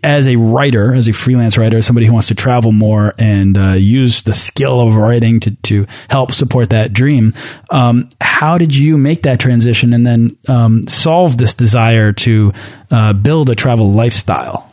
as 0.01 0.27
a 0.27 0.35
writer, 0.35 0.93
as 0.93 1.07
a 1.07 1.13
freelance 1.13 1.57
writer, 1.57 1.81
somebody 1.81 2.07
who 2.07 2.13
wants 2.13 2.29
to 2.29 2.35
travel 2.35 2.71
more 2.71 3.13
and 3.19 3.57
uh, 3.57 3.73
use 3.73 4.21
the 4.23 4.33
skill 4.33 4.81
of 4.81 4.95
writing 4.95 5.39
to, 5.41 5.51
to 5.63 5.85
help 6.09 6.31
support 6.31 6.69
that 6.71 6.93
dream. 6.93 7.33
Um, 7.69 8.09
how 8.21 8.57
did 8.57 8.75
you 8.75 8.97
make 8.97 9.23
that 9.23 9.39
transition 9.39 9.93
and 9.93 10.07
then 10.07 10.37
um, 10.47 10.87
solve 10.87 11.37
this 11.37 11.53
desire 11.53 12.13
to 12.13 12.53
uh, 12.89 13.13
build 13.13 13.49
a 13.49 13.55
travel 13.55 13.91
lifestyle? 13.91 14.72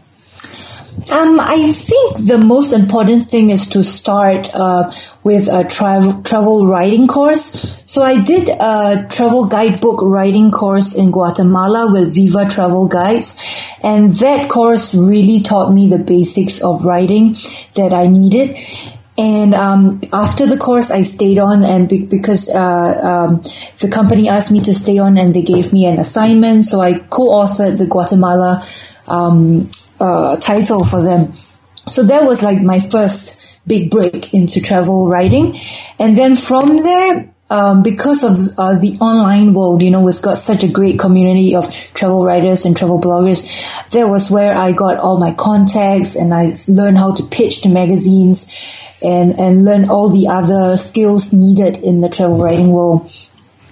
Um, 1.08 1.40
I 1.40 1.72
think 1.72 2.28
the 2.28 2.36
most 2.36 2.72
important 2.72 3.22
thing 3.22 3.48
is 3.48 3.68
to 3.68 3.82
start 3.82 4.54
uh, 4.54 4.90
with 5.24 5.48
a 5.48 5.64
travel 5.64 6.22
travel 6.22 6.66
writing 6.66 7.08
course. 7.08 7.82
So 7.90 8.02
I 8.02 8.22
did 8.22 8.50
a 8.50 9.06
travel 9.08 9.46
guidebook 9.46 10.02
writing 10.02 10.50
course 10.50 10.94
in 10.94 11.10
Guatemala 11.10 11.90
with 11.90 12.14
Viva 12.14 12.44
Travel 12.44 12.86
Guides, 12.86 13.40
and 13.82 14.12
that 14.12 14.50
course 14.50 14.94
really 14.94 15.40
taught 15.40 15.72
me 15.72 15.88
the 15.88 15.98
basics 15.98 16.62
of 16.62 16.84
writing 16.84 17.34
that 17.76 17.94
I 17.94 18.06
needed. 18.06 18.58
And 19.16 19.54
um, 19.54 20.02
after 20.12 20.46
the 20.46 20.58
course, 20.58 20.90
I 20.90 21.02
stayed 21.02 21.38
on, 21.38 21.64
and 21.64 21.88
be- 21.88 22.06
because 22.06 22.48
uh, 22.48 23.00
um, 23.02 23.42
the 23.80 23.88
company 23.90 24.28
asked 24.28 24.52
me 24.52 24.60
to 24.60 24.74
stay 24.74 24.98
on, 24.98 25.16
and 25.16 25.32
they 25.32 25.42
gave 25.42 25.72
me 25.72 25.86
an 25.86 25.98
assignment, 25.98 26.66
so 26.66 26.80
I 26.80 26.98
co-authored 26.98 27.78
the 27.78 27.86
Guatemala 27.86 28.64
um, 29.08 29.70
uh, 30.00 30.36
title 30.38 30.84
for 30.84 31.02
them. 31.02 31.32
So 31.90 32.02
that 32.04 32.24
was 32.24 32.42
like 32.42 32.62
my 32.62 32.80
first 32.80 33.40
big 33.66 33.90
break 33.90 34.32
into 34.34 34.60
travel 34.60 35.08
writing. 35.08 35.56
And 35.98 36.16
then 36.16 36.36
from 36.36 36.76
there, 36.76 37.34
um, 37.50 37.82
because 37.82 38.22
of 38.22 38.58
uh, 38.58 38.78
the 38.78 38.96
online 39.00 39.54
world, 39.54 39.82
you 39.82 39.90
know, 39.90 40.02
we've 40.02 40.22
got 40.22 40.38
such 40.38 40.62
a 40.62 40.68
great 40.70 40.98
community 40.98 41.56
of 41.56 41.68
travel 41.94 42.24
writers 42.24 42.64
and 42.64 42.76
travel 42.76 43.00
bloggers. 43.00 43.42
That 43.90 44.04
was 44.04 44.30
where 44.30 44.56
I 44.56 44.72
got 44.72 44.98
all 44.98 45.18
my 45.18 45.32
contacts 45.32 46.14
and 46.14 46.32
I 46.32 46.52
learned 46.68 46.98
how 46.98 47.12
to 47.14 47.24
pitch 47.24 47.62
to 47.62 47.68
magazines 47.68 48.54
and, 49.02 49.32
and 49.38 49.64
learn 49.64 49.88
all 49.88 50.10
the 50.10 50.28
other 50.28 50.76
skills 50.76 51.32
needed 51.32 51.78
in 51.78 52.00
the 52.00 52.08
travel 52.08 52.40
writing 52.40 52.70
world. 52.70 53.10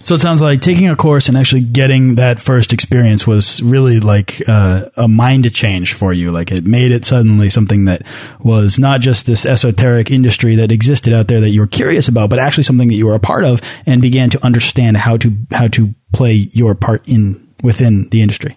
So 0.00 0.14
it 0.14 0.20
sounds 0.20 0.40
like 0.40 0.60
taking 0.60 0.88
a 0.88 0.96
course 0.96 1.28
and 1.28 1.36
actually 1.36 1.62
getting 1.62 2.14
that 2.16 2.38
first 2.38 2.72
experience 2.72 3.26
was 3.26 3.60
really 3.62 3.98
like 3.98 4.40
uh, 4.48 4.86
a 4.96 5.08
mind 5.08 5.52
change 5.52 5.94
for 5.94 6.12
you. 6.12 6.30
Like 6.30 6.52
it 6.52 6.64
made 6.64 6.92
it 6.92 7.04
suddenly 7.04 7.48
something 7.48 7.86
that 7.86 8.02
was 8.38 8.78
not 8.78 9.00
just 9.00 9.26
this 9.26 9.44
esoteric 9.44 10.10
industry 10.10 10.56
that 10.56 10.70
existed 10.70 11.12
out 11.12 11.28
there 11.28 11.40
that 11.40 11.50
you 11.50 11.60
were 11.60 11.66
curious 11.66 12.06
about, 12.06 12.30
but 12.30 12.38
actually 12.38 12.62
something 12.62 12.88
that 12.88 12.94
you 12.94 13.06
were 13.06 13.14
a 13.14 13.20
part 13.20 13.44
of 13.44 13.60
and 13.86 14.00
began 14.00 14.30
to 14.30 14.44
understand 14.44 14.96
how 14.96 15.16
to 15.16 15.36
how 15.50 15.66
to 15.68 15.94
play 16.12 16.32
your 16.52 16.74
part 16.74 17.06
in 17.08 17.48
within 17.62 18.08
the 18.10 18.22
industry. 18.22 18.56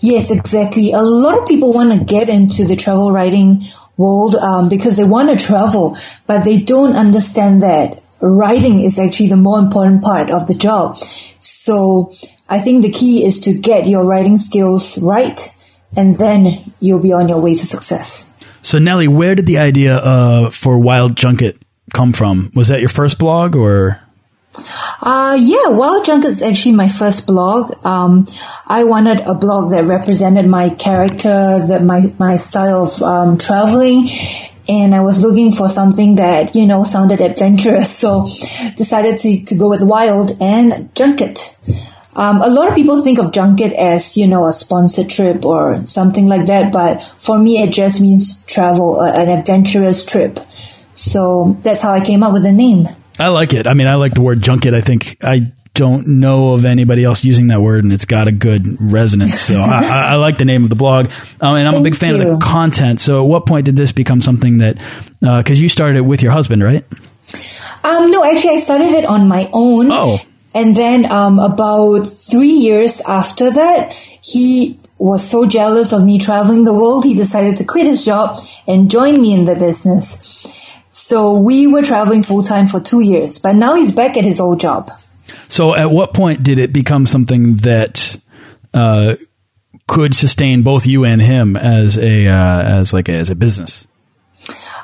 Yes, 0.00 0.30
exactly. 0.30 0.92
A 0.92 1.00
lot 1.00 1.38
of 1.38 1.48
people 1.48 1.72
want 1.72 1.98
to 1.98 2.04
get 2.04 2.28
into 2.28 2.66
the 2.66 2.76
travel 2.76 3.12
writing 3.12 3.64
world 3.96 4.34
um, 4.34 4.68
because 4.68 4.96
they 4.96 5.04
want 5.04 5.30
to 5.30 5.46
travel, 5.46 5.96
but 6.26 6.44
they 6.44 6.58
don't 6.58 6.96
understand 6.96 7.62
that 7.62 8.03
writing 8.24 8.80
is 8.80 8.98
actually 8.98 9.28
the 9.28 9.36
more 9.36 9.58
important 9.58 10.02
part 10.02 10.30
of 10.30 10.46
the 10.46 10.54
job. 10.54 10.96
So 11.40 12.12
I 12.48 12.58
think 12.58 12.82
the 12.82 12.90
key 12.90 13.24
is 13.24 13.40
to 13.40 13.52
get 13.52 13.86
your 13.86 14.04
writing 14.04 14.36
skills 14.36 14.98
right, 15.02 15.38
and 15.96 16.16
then 16.16 16.72
you'll 16.80 17.02
be 17.02 17.12
on 17.12 17.28
your 17.28 17.42
way 17.42 17.54
to 17.54 17.66
success. 17.66 18.32
So 18.62 18.78
Nellie, 18.78 19.08
where 19.08 19.34
did 19.34 19.46
the 19.46 19.58
idea 19.58 19.96
uh, 19.96 20.50
for 20.50 20.78
Wild 20.78 21.16
Junket 21.16 21.58
come 21.92 22.12
from? 22.12 22.50
Was 22.54 22.68
that 22.68 22.80
your 22.80 22.88
first 22.88 23.18
blog 23.18 23.54
or? 23.54 24.00
Uh, 25.02 25.36
yeah, 25.38 25.68
Wild 25.68 26.06
Junket 26.06 26.30
is 26.30 26.42
actually 26.42 26.74
my 26.74 26.88
first 26.88 27.26
blog. 27.26 27.72
Um, 27.84 28.26
I 28.66 28.84
wanted 28.84 29.20
a 29.20 29.34
blog 29.34 29.70
that 29.72 29.84
represented 29.84 30.46
my 30.46 30.70
character, 30.70 31.66
that 31.66 31.82
my, 31.82 32.14
my 32.18 32.36
style 32.36 32.84
of 32.84 33.02
um, 33.02 33.36
traveling, 33.36 34.08
and 34.68 34.94
I 34.94 35.00
was 35.00 35.22
looking 35.22 35.50
for 35.50 35.68
something 35.68 36.16
that, 36.16 36.54
you 36.54 36.66
know, 36.66 36.84
sounded 36.84 37.20
adventurous. 37.20 37.94
So 38.04 38.26
decided 38.76 39.18
to, 39.18 39.44
to 39.44 39.54
go 39.56 39.70
with 39.70 39.82
wild 39.82 40.36
and 40.40 40.94
junket. 40.94 41.56
Um, 42.16 42.42
a 42.42 42.48
lot 42.48 42.68
of 42.68 42.74
people 42.74 43.02
think 43.02 43.18
of 43.18 43.32
junket 43.32 43.72
as, 43.72 44.16
you 44.16 44.26
know, 44.26 44.46
a 44.46 44.52
sponsored 44.52 45.08
trip 45.10 45.44
or 45.44 45.84
something 45.86 46.26
like 46.26 46.46
that. 46.46 46.72
But 46.72 47.02
for 47.18 47.38
me, 47.38 47.62
it 47.62 47.70
just 47.70 48.00
means 48.00 48.44
travel, 48.46 49.00
uh, 49.00 49.12
an 49.12 49.28
adventurous 49.38 50.04
trip. 50.04 50.38
So 50.94 51.56
that's 51.62 51.82
how 51.82 51.92
I 51.92 52.04
came 52.04 52.22
up 52.22 52.32
with 52.32 52.42
the 52.42 52.52
name. 52.52 52.86
I 53.18 53.28
like 53.28 53.52
it. 53.52 53.66
I 53.66 53.74
mean, 53.74 53.86
I 53.86 53.94
like 53.94 54.14
the 54.14 54.22
word 54.22 54.42
junket. 54.42 54.74
I 54.74 54.80
think 54.80 55.16
I 55.22 55.52
don't 55.74 56.06
know 56.06 56.54
of 56.54 56.64
anybody 56.64 57.04
else 57.04 57.24
using 57.24 57.48
that 57.48 57.60
word, 57.60 57.84
and 57.84 57.92
it's 57.92 58.04
got 58.04 58.28
a 58.28 58.32
good 58.32 58.80
resonance. 58.80 59.40
So 59.40 59.60
I, 59.60 60.12
I, 60.12 60.14
like 60.14 60.38
the 60.38 60.44
name 60.44 60.62
of 60.62 60.70
the 60.70 60.76
blog, 60.76 61.06
um, 61.40 61.56
and 61.56 61.66
I'm 61.66 61.74
Thank 61.74 61.86
a 61.86 61.90
big 61.90 61.96
fan 61.96 62.16
you. 62.16 62.28
of 62.28 62.38
the 62.38 62.44
content. 62.44 63.00
So 63.00 63.24
at 63.24 63.28
what 63.28 63.44
point 63.46 63.66
did 63.66 63.76
this 63.76 63.92
become 63.92 64.20
something 64.20 64.58
that? 64.58 64.76
Because 65.20 65.58
uh, 65.58 65.62
you 65.62 65.68
started 65.68 65.98
it 65.98 66.02
with 66.02 66.22
your 66.22 66.32
husband, 66.32 66.62
right? 66.62 66.84
Um, 67.82 68.10
no, 68.10 68.24
actually, 68.24 68.54
I 68.54 68.58
started 68.58 68.90
it 68.90 69.04
on 69.04 69.28
my 69.28 69.48
own. 69.52 69.90
Oh. 69.90 70.18
And 70.54 70.76
then 70.76 71.10
um, 71.10 71.40
about 71.40 72.06
three 72.06 72.52
years 72.52 73.00
after 73.00 73.50
that, 73.50 73.92
he 74.22 74.78
was 74.98 75.28
so 75.28 75.46
jealous 75.46 75.92
of 75.92 76.04
me 76.04 76.18
traveling 76.18 76.64
the 76.64 76.72
world, 76.72 77.04
he 77.04 77.14
decided 77.14 77.56
to 77.56 77.64
quit 77.64 77.86
his 77.86 78.04
job 78.04 78.38
and 78.66 78.90
join 78.90 79.20
me 79.20 79.34
in 79.34 79.44
the 79.44 79.54
business. 79.54 80.40
So 80.90 81.40
we 81.40 81.66
were 81.66 81.82
traveling 81.82 82.22
full 82.22 82.42
time 82.42 82.68
for 82.68 82.78
two 82.78 83.00
years, 83.00 83.40
but 83.40 83.56
now 83.56 83.74
he's 83.74 83.92
back 83.92 84.16
at 84.16 84.24
his 84.24 84.38
old 84.38 84.60
job. 84.60 84.90
So, 85.48 85.74
at 85.74 85.90
what 85.90 86.14
point 86.14 86.42
did 86.42 86.58
it 86.58 86.72
become 86.72 87.06
something 87.06 87.56
that 87.56 88.16
uh, 88.72 89.16
could 89.86 90.14
sustain 90.14 90.62
both 90.62 90.86
you 90.86 91.04
and 91.04 91.20
him 91.20 91.56
as 91.56 91.98
a 91.98 92.26
uh, 92.26 92.62
as 92.62 92.92
like 92.92 93.08
a, 93.08 93.12
as 93.12 93.30
a 93.30 93.34
business? 93.34 93.86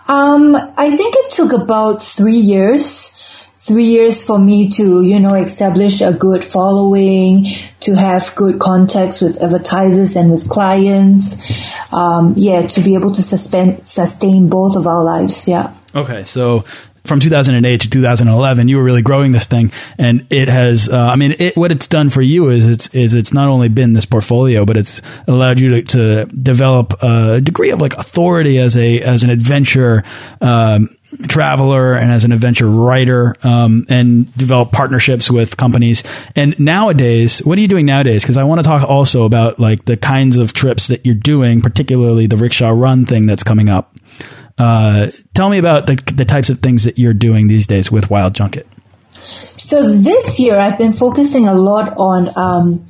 Um, 0.09 0.57
I 0.57 0.97
think 0.97 1.14
it 1.17 1.31
took 1.33 1.52
about 1.52 2.02
three 2.02 2.37
years. 2.37 3.17
Three 3.62 3.88
years 3.88 4.26
for 4.26 4.38
me 4.38 4.71
to, 4.71 5.02
you 5.02 5.21
know, 5.21 5.35
establish 5.35 6.00
a 6.00 6.14
good 6.14 6.43
following, 6.43 7.45
to 7.81 7.95
have 7.95 8.33
good 8.35 8.59
contacts 8.59 9.21
with 9.21 9.40
advertisers 9.43 10.17
and 10.17 10.31
with 10.31 10.49
clients. 10.49 11.93
Um, 11.93 12.33
yeah, 12.38 12.67
to 12.67 12.81
be 12.81 12.95
able 12.95 13.11
to 13.12 13.23
sustain 13.23 13.85
sustain 13.85 14.49
both 14.49 14.76
of 14.76 14.87
our 14.87 15.05
lives. 15.05 15.47
Yeah. 15.47 15.75
Okay, 15.95 16.25
so 16.25 16.64
from 17.04 17.21
2008 17.21 17.80
to 17.80 17.90
2011, 17.90 18.69
you 18.69 18.76
were 18.76 18.85
really 18.85 19.02
growing 19.02 19.33
this 19.33 19.47
thing, 19.47 19.73
and 19.99 20.26
it 20.30 20.49
has. 20.49 20.88
Uh, 20.88 20.99
I 20.99 21.16
mean, 21.16 21.37
it, 21.38 21.57
what 21.57 21.73
it's 21.73 21.87
done 21.87 22.09
for 22.09 22.23
you 22.23 22.49
is 22.50 22.66
it's 22.66 22.88
is 22.95 23.14
it's 23.14 23.33
not 23.33 23.49
only 23.49 23.69
been 23.69 23.92
this 23.92 24.07
portfolio, 24.07 24.64
but 24.64 24.76
it's 24.76 25.00
allowed 25.26 25.61
you 25.61 25.71
to, 25.71 25.83
to 25.83 26.25
develop 26.26 27.02
a 27.02 27.40
degree 27.40 27.71
of 27.71 27.80
like 27.80 27.95
authority 27.95 28.59
as 28.59 28.76
a 28.76 29.00
as 29.00 29.25
an 29.25 29.30
adventure. 29.30 30.04
Um, 30.40 30.97
traveler 31.26 31.95
and 31.95 32.12
as 32.12 32.25
an 32.25 32.30
adventure 32.30 32.71
writer 32.71 33.35
um, 33.42 33.85
and 33.88 34.33
develop 34.37 34.71
partnerships 34.71 35.28
with 35.28 35.57
companies 35.57 36.04
and 36.37 36.59
nowadays 36.59 37.40
what 37.40 37.59
are 37.59 37.61
you 37.61 37.69
doing 37.69 37.85
nowadays 37.85 38.23
because 38.23 38.37
i 38.37 38.45
want 38.45 38.61
to 38.61 38.62
talk 38.62 38.85
also 38.85 39.25
about 39.25 39.59
like 39.59 39.85
the 39.87 39.97
kinds 39.97 40.37
of 40.37 40.52
trips 40.52 40.87
that 40.87 41.04
you're 41.04 41.14
doing 41.14 41.61
particularly 41.61 42.26
the 42.28 42.37
rickshaw 42.37 42.71
run 42.71 43.04
thing 43.04 43.26
that's 43.26 43.42
coming 43.42 43.69
up 43.69 43.97
uh, 44.61 45.11
tell 45.33 45.49
me 45.49 45.59
about 45.59 45.87
the, 45.87 45.97
the 46.14 46.25
types 46.25 46.50
of 46.50 46.59
things 46.59 46.85
that 46.85 46.99
you're 46.99 47.14
doing 47.14 47.47
these 47.47 47.67
days 47.67 47.90
with 47.90 48.11
Wild 48.11 48.35
Junket. 48.35 48.67
So 49.12 49.83
this 49.83 50.38
year, 50.38 50.59
I've 50.59 50.76
been 50.76 50.93
focusing 50.93 51.47
a 51.49 51.55
lot 51.55 51.95
on 51.97 52.29
um, 52.37 52.87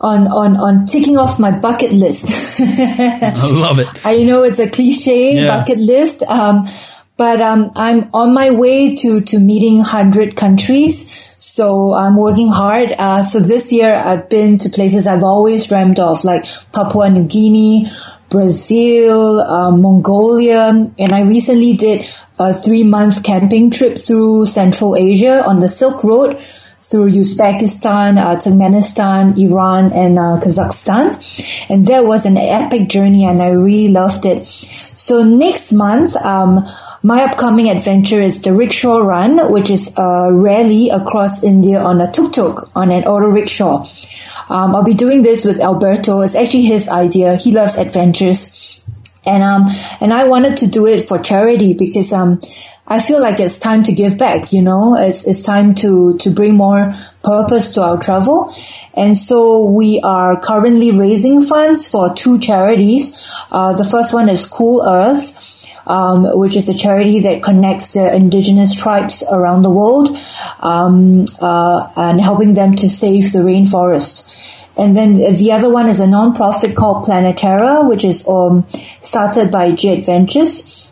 on 0.00 0.26
on 0.28 0.56
on 0.56 0.86
ticking 0.86 1.16
off 1.16 1.38
my 1.38 1.50
bucket 1.50 1.92
list. 1.92 2.28
I 2.60 3.50
love 3.50 3.78
it. 3.78 3.88
I 4.04 4.22
know 4.22 4.42
it's 4.42 4.58
a 4.58 4.68
cliche 4.68 5.36
yeah. 5.36 5.46
bucket 5.46 5.78
list, 5.78 6.22
um, 6.24 6.68
but 7.16 7.40
um, 7.40 7.70
I'm 7.76 8.10
on 8.14 8.34
my 8.34 8.50
way 8.50 8.94
to 8.96 9.20
to 9.20 9.38
meeting 9.38 9.80
hundred 9.80 10.36
countries. 10.36 11.26
So 11.38 11.94
I'm 11.94 12.18
working 12.18 12.48
hard. 12.48 12.92
Uh, 12.98 13.22
so 13.22 13.40
this 13.40 13.72
year 13.72 13.94
I've 13.94 14.28
been 14.28 14.58
to 14.58 14.68
places 14.68 15.06
I've 15.06 15.22
always 15.22 15.66
dreamed 15.66 15.98
of, 15.98 16.22
like 16.24 16.44
Papua 16.72 17.08
New 17.08 17.24
Guinea, 17.24 17.86
Brazil, 18.30 19.40
uh, 19.40 19.70
Mongolia, 19.76 20.90
and 20.98 21.12
I 21.12 21.22
recently 21.22 21.76
did 21.76 22.06
a 22.38 22.54
three 22.54 22.84
month 22.84 23.22
camping 23.22 23.70
trip 23.70 23.98
through 23.98 24.46
Central 24.46 24.96
Asia 24.96 25.44
on 25.46 25.60
the 25.60 25.68
Silk 25.68 26.02
Road 26.02 26.40
through 26.82 27.10
Uzbekistan, 27.10 28.16
uh, 28.18 28.36
Turkmenistan, 28.36 29.36
Iran, 29.36 29.92
and 29.92 30.18
uh, 30.18 30.40
Kazakhstan. 30.40 31.18
And 31.70 31.86
that 31.86 32.04
was 32.04 32.24
an 32.24 32.36
epic 32.38 32.88
journey 32.88 33.26
and 33.26 33.42
I 33.42 33.50
really 33.50 33.88
loved 33.88 34.24
it. 34.24 34.42
So 34.42 35.22
next 35.22 35.72
month, 35.72 36.16
um, 36.16 36.66
my 37.02 37.22
upcoming 37.22 37.68
adventure 37.70 38.20
is 38.20 38.42
the 38.42 38.52
Rickshaw 38.52 38.98
Run, 38.98 39.52
which 39.52 39.70
is 39.70 39.94
a 39.96 40.28
rally 40.32 40.90
across 40.90 41.42
India 41.42 41.78
on 41.80 42.00
a 42.00 42.10
tuk-tuk, 42.10 42.76
on 42.76 42.90
an 42.90 43.04
auto 43.04 43.26
rickshaw. 43.26 43.86
Um, 44.50 44.74
I'll 44.74 44.84
be 44.84 44.94
doing 44.94 45.22
this 45.22 45.44
with 45.44 45.60
Alberto. 45.60 46.20
It's 46.20 46.34
actually 46.34 46.64
his 46.64 46.88
idea. 46.88 47.36
He 47.36 47.52
loves 47.52 47.78
adventures. 47.78 48.82
And, 49.24 49.42
um, 49.42 49.68
and 50.00 50.12
I 50.12 50.26
wanted 50.26 50.56
to 50.58 50.66
do 50.66 50.86
it 50.86 51.06
for 51.08 51.18
charity 51.18 51.72
because, 51.72 52.12
um, 52.12 52.40
I 52.88 52.98
feel 52.98 53.20
like 53.20 53.38
it's 53.38 53.56
time 53.56 53.84
to 53.84 53.92
give 53.92 54.18
back, 54.18 54.52
you 54.52 54.62
know, 54.62 54.96
it's, 54.98 55.24
it's 55.24 55.42
time 55.42 55.76
to, 55.76 56.16
to 56.18 56.30
bring 56.30 56.56
more 56.56 56.92
purpose 57.22 57.72
to 57.74 57.82
our 57.82 57.98
travel. 57.98 58.52
And 58.94 59.16
so 59.16 59.66
we 59.66 60.00
are 60.00 60.40
currently 60.40 60.90
raising 60.90 61.40
funds 61.42 61.88
for 61.88 62.12
two 62.12 62.40
charities. 62.40 63.30
Uh, 63.52 63.74
the 63.74 63.84
first 63.84 64.12
one 64.12 64.28
is 64.28 64.44
Cool 64.44 64.82
Earth 64.84 65.59
um, 65.86 66.24
which 66.38 66.56
is 66.56 66.68
a 66.68 66.74
charity 66.74 67.20
that 67.20 67.42
connects 67.42 67.94
the 67.94 68.14
indigenous 68.14 68.74
tribes 68.74 69.24
around 69.30 69.62
the 69.62 69.70
world 69.70 70.16
um, 70.60 71.24
uh, 71.40 71.88
and 71.96 72.20
helping 72.20 72.54
them 72.54 72.74
to 72.74 72.88
save 72.88 73.32
the 73.32 73.40
rainforest. 73.40 74.26
And 74.76 74.96
then 74.96 75.14
the 75.14 75.52
other 75.52 75.70
one 75.70 75.88
is 75.88 76.00
a 76.00 76.06
non-profit 76.06 76.74
called 76.74 77.04
Planeterra, 77.04 77.88
which 77.88 78.04
is 78.04 78.26
um, 78.26 78.66
started 79.00 79.50
by 79.50 79.72
G 79.72 79.90
Adventures, 79.90 80.90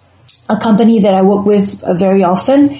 a 0.48 0.56
company 0.56 0.98
that 1.00 1.14
I 1.14 1.22
work 1.22 1.46
with 1.46 1.82
uh, 1.84 1.94
very 1.94 2.22
often. 2.22 2.76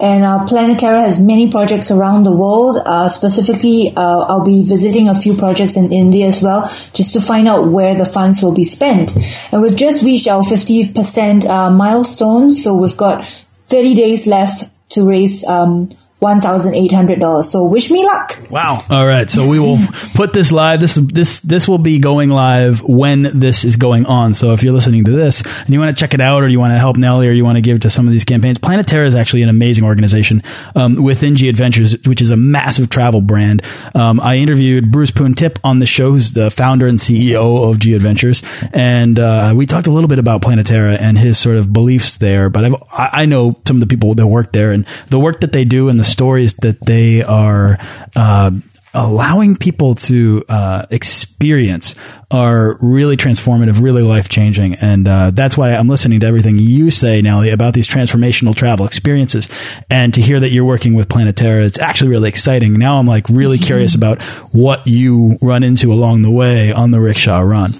And 0.00 0.24
uh, 0.24 0.46
Planeterra 0.46 1.04
has 1.04 1.22
many 1.22 1.50
projects 1.50 1.90
around 1.90 2.22
the 2.22 2.32
world. 2.32 2.78
Uh, 2.86 3.08
specifically, 3.08 3.92
uh, 3.94 4.20
I'll 4.20 4.44
be 4.44 4.64
visiting 4.64 5.08
a 5.08 5.14
few 5.14 5.36
projects 5.36 5.76
in 5.76 5.92
India 5.92 6.26
as 6.26 6.42
well, 6.42 6.62
just 6.94 7.12
to 7.12 7.20
find 7.20 7.46
out 7.46 7.68
where 7.68 7.94
the 7.94 8.06
funds 8.06 8.42
will 8.42 8.54
be 8.54 8.64
spent. 8.64 9.14
And 9.52 9.60
we've 9.60 9.76
just 9.76 10.02
reached 10.04 10.26
our 10.26 10.42
50% 10.42 11.46
uh, 11.46 11.70
milestone, 11.70 12.52
so 12.52 12.74
we've 12.74 12.96
got 12.96 13.26
30 13.68 13.94
days 13.94 14.26
left 14.26 14.70
to 14.90 15.08
raise 15.08 15.44
um, 15.44 15.90
$1,800. 16.20 17.44
So 17.44 17.66
wish 17.66 17.90
me 17.90 18.04
luck. 18.04 18.38
Wow. 18.50 18.82
All 18.90 19.06
right. 19.06 19.28
So 19.30 19.48
we 19.48 19.58
will 19.58 19.78
put 20.14 20.32
this 20.32 20.52
live. 20.52 20.80
This 20.80 20.94
this 20.94 21.40
this 21.40 21.66
will 21.66 21.78
be 21.78 21.98
going 21.98 22.28
live 22.28 22.82
when 22.82 23.38
this 23.40 23.64
is 23.64 23.76
going 23.76 24.06
on. 24.06 24.34
So 24.34 24.52
if 24.52 24.62
you're 24.62 24.74
listening 24.74 25.04
to 25.04 25.12
this 25.12 25.42
and 25.42 25.70
you 25.70 25.80
want 25.80 25.96
to 25.96 25.98
check 25.98 26.12
it 26.12 26.20
out 26.20 26.42
or 26.42 26.48
you 26.48 26.60
want 26.60 26.72
to 26.72 26.78
help 26.78 26.96
Nellie 26.98 27.28
or 27.28 27.32
you 27.32 27.44
want 27.44 27.56
to 27.56 27.62
give 27.62 27.80
to 27.80 27.90
some 27.90 28.06
of 28.06 28.12
these 28.12 28.24
campaigns, 28.24 28.58
Planeterra 28.58 29.06
is 29.06 29.14
actually 29.14 29.42
an 29.42 29.48
amazing 29.48 29.84
organization 29.84 30.42
um, 30.76 31.02
within 31.02 31.36
G 31.36 31.48
Adventures, 31.48 31.96
which 32.04 32.20
is 32.20 32.30
a 32.30 32.36
massive 32.36 32.90
travel 32.90 33.22
brand. 33.22 33.62
Um, 33.94 34.20
I 34.20 34.36
interviewed 34.36 34.90
Bruce 34.90 35.10
Poon-Tip 35.10 35.58
on 35.64 35.78
the 35.78 35.86
show, 35.86 36.12
who's 36.12 36.32
the 36.32 36.50
founder 36.50 36.86
and 36.86 36.98
CEO 36.98 37.70
of 37.70 37.78
G 37.78 37.94
Adventures, 37.94 38.42
and 38.74 39.18
uh, 39.18 39.54
we 39.56 39.64
talked 39.64 39.86
a 39.86 39.90
little 39.90 40.08
bit 40.08 40.18
about 40.18 40.42
Planeterra 40.42 41.00
and 41.00 41.18
his 41.18 41.38
sort 41.38 41.56
of 41.56 41.72
beliefs 41.72 42.18
there. 42.18 42.50
But 42.50 42.64
I've, 42.66 42.74
I 42.92 43.24
know 43.26 43.58
some 43.66 43.76
of 43.76 43.80
the 43.80 43.86
people 43.86 44.14
that 44.14 44.26
work 44.26 44.52
there 44.52 44.72
and 44.72 44.84
the 45.06 45.18
work 45.18 45.40
that 45.40 45.52
they 45.52 45.64
do 45.64 45.88
and 45.88 45.98
the 45.98 46.09
stories 46.10 46.54
that 46.54 46.84
they 46.84 47.22
are 47.22 47.78
uh, 48.16 48.50
allowing 48.92 49.56
people 49.56 49.94
to 49.94 50.44
uh, 50.48 50.86
experience 50.90 51.94
are 52.30 52.76
really 52.80 53.16
transformative, 53.16 53.80
really 53.80 54.02
life 54.02 54.28
changing, 54.28 54.74
and 54.74 55.06
uh, 55.06 55.30
that's 55.30 55.56
why 55.56 55.72
I'm 55.72 55.88
listening 55.88 56.20
to 56.20 56.26
everything 56.26 56.58
you 56.58 56.90
say, 56.90 57.22
Nellie, 57.22 57.50
about 57.50 57.74
these 57.74 57.86
transformational 57.86 58.54
travel 58.54 58.86
experiences, 58.86 59.48
and 59.88 60.12
to 60.14 60.20
hear 60.20 60.40
that 60.40 60.50
you're 60.50 60.64
working 60.64 60.94
with 60.94 61.08
Planeterra, 61.08 61.64
it's 61.64 61.78
actually 61.78 62.10
really 62.10 62.28
exciting. 62.28 62.74
Now 62.74 62.98
I'm 62.98 63.06
like 63.06 63.28
really 63.28 63.58
curious 63.58 63.94
about 64.00 64.20
what 64.52 64.86
you 64.86 65.38
run 65.40 65.62
into 65.62 65.92
along 65.92 66.22
the 66.22 66.30
way 66.30 66.72
on 66.72 66.90
the 66.90 67.00
rickshaw 67.00 67.40
run. 67.40 67.72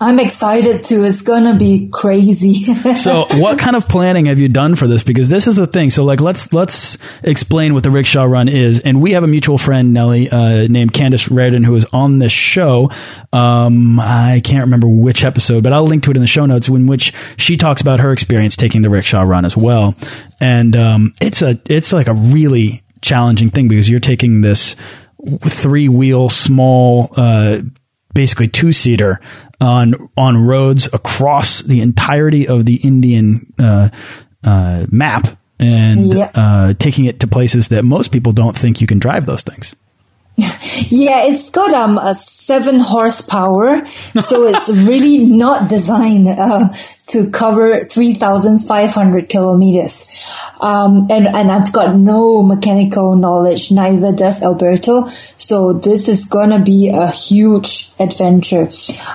I'm 0.00 0.20
excited 0.20 0.84
too. 0.84 1.04
It's 1.04 1.22
gonna 1.22 1.56
be 1.56 1.88
crazy. 1.88 2.54
so, 2.94 3.26
what 3.34 3.58
kind 3.58 3.74
of 3.74 3.88
planning 3.88 4.26
have 4.26 4.38
you 4.38 4.48
done 4.48 4.76
for 4.76 4.86
this? 4.86 5.02
Because 5.02 5.28
this 5.28 5.46
is 5.46 5.56
the 5.56 5.66
thing. 5.66 5.90
So, 5.90 6.04
like, 6.04 6.20
let's 6.20 6.52
let's 6.52 6.98
explain 7.22 7.74
what 7.74 7.82
the 7.82 7.90
rickshaw 7.90 8.24
run 8.24 8.48
is. 8.48 8.78
And 8.80 9.00
we 9.00 9.12
have 9.12 9.24
a 9.24 9.26
mutual 9.26 9.58
friend, 9.58 9.92
Nellie, 9.92 10.30
uh, 10.30 10.68
named 10.68 10.92
Candace 10.92 11.28
Rardon, 11.28 11.64
who 11.64 11.74
is 11.74 11.84
on 11.92 12.18
this 12.18 12.32
show. 12.32 12.90
Um, 13.32 13.98
I 13.98 14.40
can't 14.44 14.64
remember 14.64 14.86
which 14.86 15.24
episode, 15.24 15.64
but 15.64 15.72
I'll 15.72 15.86
link 15.86 16.04
to 16.04 16.10
it 16.12 16.16
in 16.16 16.20
the 16.20 16.28
show 16.28 16.46
notes, 16.46 16.68
in 16.68 16.86
which 16.86 17.12
she 17.36 17.56
talks 17.56 17.80
about 17.80 17.98
her 18.00 18.12
experience 18.12 18.54
taking 18.54 18.82
the 18.82 18.90
rickshaw 18.90 19.22
run 19.22 19.44
as 19.44 19.56
well. 19.56 19.96
And 20.40 20.76
um, 20.76 21.12
it's 21.20 21.42
a 21.42 21.60
it's 21.68 21.92
like 21.92 22.06
a 22.06 22.14
really 22.14 22.82
challenging 23.00 23.50
thing 23.50 23.66
because 23.66 23.88
you're 23.88 24.00
taking 24.00 24.42
this 24.42 24.76
three 25.40 25.88
wheel 25.88 26.28
small. 26.28 27.12
Uh, 27.16 27.62
basically 28.18 28.48
two 28.48 28.72
seater 28.72 29.20
on 29.60 30.10
on 30.16 30.36
roads 30.36 30.88
across 30.92 31.62
the 31.62 31.80
entirety 31.80 32.48
of 32.48 32.64
the 32.64 32.74
Indian 32.74 33.46
uh, 33.60 33.90
uh, 34.42 34.86
map 34.90 35.28
and 35.60 36.14
yep. 36.14 36.32
uh, 36.34 36.74
taking 36.74 37.04
it 37.04 37.20
to 37.20 37.28
places 37.28 37.68
that 37.68 37.84
most 37.84 38.10
people 38.10 38.32
don't 38.32 38.56
think 38.56 38.80
you 38.80 38.88
can 38.88 38.98
drive 38.98 39.24
those 39.24 39.42
things. 39.42 39.76
Yeah, 40.38 41.26
it's 41.26 41.50
got 41.50 41.74
um 41.74 41.98
a 41.98 42.14
seven 42.14 42.78
horsepower, 42.78 43.84
so 44.20 44.46
it's 44.46 44.68
really 44.68 45.24
not 45.26 45.68
designed 45.68 46.28
uh, 46.28 46.68
to 47.08 47.30
cover 47.30 47.80
three 47.80 48.14
thousand 48.14 48.60
five 48.60 48.92
hundred 48.92 49.28
kilometers. 49.28 50.08
Um, 50.60 51.08
and 51.10 51.26
and 51.26 51.50
I've 51.50 51.72
got 51.72 51.96
no 51.96 52.44
mechanical 52.44 53.16
knowledge, 53.16 53.72
neither 53.72 54.12
does 54.12 54.42
Alberto. 54.42 55.08
So 55.36 55.72
this 55.72 56.08
is 56.08 56.24
gonna 56.24 56.62
be 56.62 56.88
a 56.88 57.08
huge 57.08 57.90
adventure. 57.98 58.68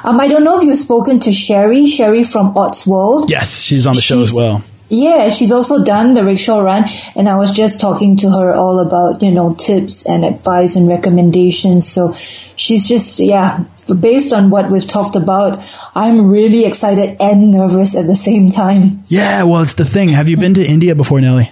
Um, 0.04 0.20
I 0.20 0.28
don't 0.28 0.44
know 0.44 0.58
if 0.58 0.64
you've 0.64 0.78
spoken 0.78 1.22
to 1.22 1.32
Sherry, 1.32 1.88
Sherry 1.88 2.26
from 2.26 2.54
Ottsworld. 2.56 3.30
Yes, 3.30 3.62
she's 3.62 3.88
on 3.88 3.96
the 3.96 4.02
show 4.02 4.22
as 4.22 4.34
well. 4.34 4.62
Yeah, 4.94 5.30
she's 5.30 5.52
also 5.52 5.84
done 5.84 6.14
the 6.14 6.24
rickshaw 6.24 6.60
run, 6.60 6.86
and 7.16 7.28
I 7.28 7.36
was 7.36 7.50
just 7.50 7.82
talking 7.82 8.16
to 8.18 8.30
her 8.30 8.54
all 8.54 8.80
about 8.80 9.24
you 9.24 9.32
know 9.32 9.56
tips 9.56 10.06
and 10.06 10.24
advice 10.24 10.76
and 10.76 10.88
recommendations. 10.88 11.88
So 11.88 12.14
she's 12.56 12.88
just 12.88 13.20
yeah, 13.20 13.66
based 14.00 14.32
on 14.34 14.52
what 14.52 14.70
we've 14.70 14.88
talked 14.88 15.16
about, 15.16 15.60
I'm 15.96 16.30
really 16.30 16.66
excited 16.66 17.18
and 17.20 17.50
nervous 17.50 17.96
at 17.96 18.06
the 18.06 18.16
same 18.16 18.50
time. 18.50 19.04
Yeah, 19.08 19.42
well, 19.44 19.64
it's 19.64 19.74
the 19.74 19.86
thing. 19.86 20.10
Have 20.10 20.30
you 20.30 20.38
been 20.38 20.54
to 20.54 20.64
India 20.64 20.94
before, 20.94 21.20
Nellie? 21.20 21.52